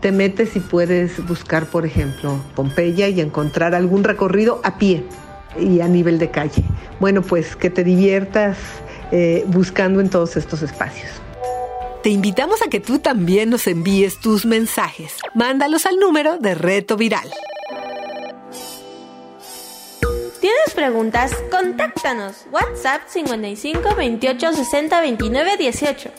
te 0.00 0.12
metes 0.12 0.56
y 0.56 0.60
puedes 0.60 1.24
buscar, 1.26 1.66
por 1.66 1.86
ejemplo, 1.86 2.38
Pompeya 2.54 3.08
y 3.08 3.20
encontrar 3.20 3.74
algún 3.74 4.04
recorrido 4.04 4.60
a 4.62 4.78
pie 4.78 5.04
y 5.58 5.80
a 5.80 5.88
nivel 5.88 6.18
de 6.18 6.30
calle. 6.30 6.62
Bueno, 6.98 7.22
pues 7.22 7.56
que 7.56 7.70
te 7.70 7.84
diviertas 7.84 8.58
eh, 9.10 9.44
buscando 9.48 10.00
en 10.00 10.10
todos 10.10 10.36
estos 10.36 10.62
espacios. 10.62 11.10
Te 12.02 12.10
invitamos 12.10 12.62
a 12.62 12.70
que 12.70 12.80
tú 12.80 12.98
también 12.98 13.50
nos 13.50 13.66
envíes 13.66 14.20
tus 14.20 14.46
mensajes. 14.46 15.16
Mándalos 15.34 15.84
al 15.86 15.96
número 15.96 16.38
de 16.38 16.54
Reto 16.54 16.96
Viral. 16.96 17.28
¿Tienes 20.50 20.74
preguntas? 20.74 21.32
Contáctanos. 21.48 22.44
WhatsApp 22.50 23.02
55 23.06 23.94
28 23.94 24.52
60 24.52 25.00
29 25.00 25.56
18. 25.56 26.10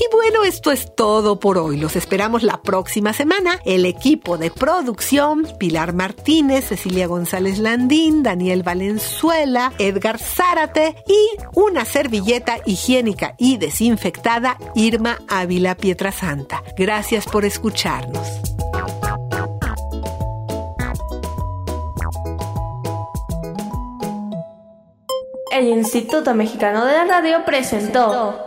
Y 0.00 0.14
bueno, 0.14 0.44
esto 0.44 0.72
es 0.72 0.94
todo 0.94 1.38
por 1.38 1.58
hoy. 1.58 1.76
Los 1.76 1.96
esperamos 1.96 2.42
la 2.42 2.62
próxima 2.62 3.12
semana. 3.12 3.58
El 3.64 3.84
equipo 3.84 4.38
de 4.38 4.50
producción, 4.50 5.46
Pilar 5.58 5.92
Martínez, 5.92 6.66
Cecilia 6.66 7.06
González 7.06 7.58
Landín, 7.58 8.22
Daniel 8.22 8.62
Valenzuela, 8.62 9.72
Edgar 9.78 10.18
Zárate 10.18 10.96
y 11.06 11.28
una 11.54 11.84
servilleta 11.84 12.58
higiénica 12.66 13.34
y 13.38 13.58
desinfectada, 13.58 14.58
Irma 14.74 15.18
Ávila 15.28 15.76
Pietrasanta. 15.76 16.62
Gracias 16.76 17.26
por 17.26 17.44
escucharnos. 17.44 18.26
El 25.52 25.68
Instituto 25.68 26.34
Mexicano 26.34 26.86
de 26.86 26.92
la 26.92 27.04
Radio 27.04 27.44
presentó 27.44 28.46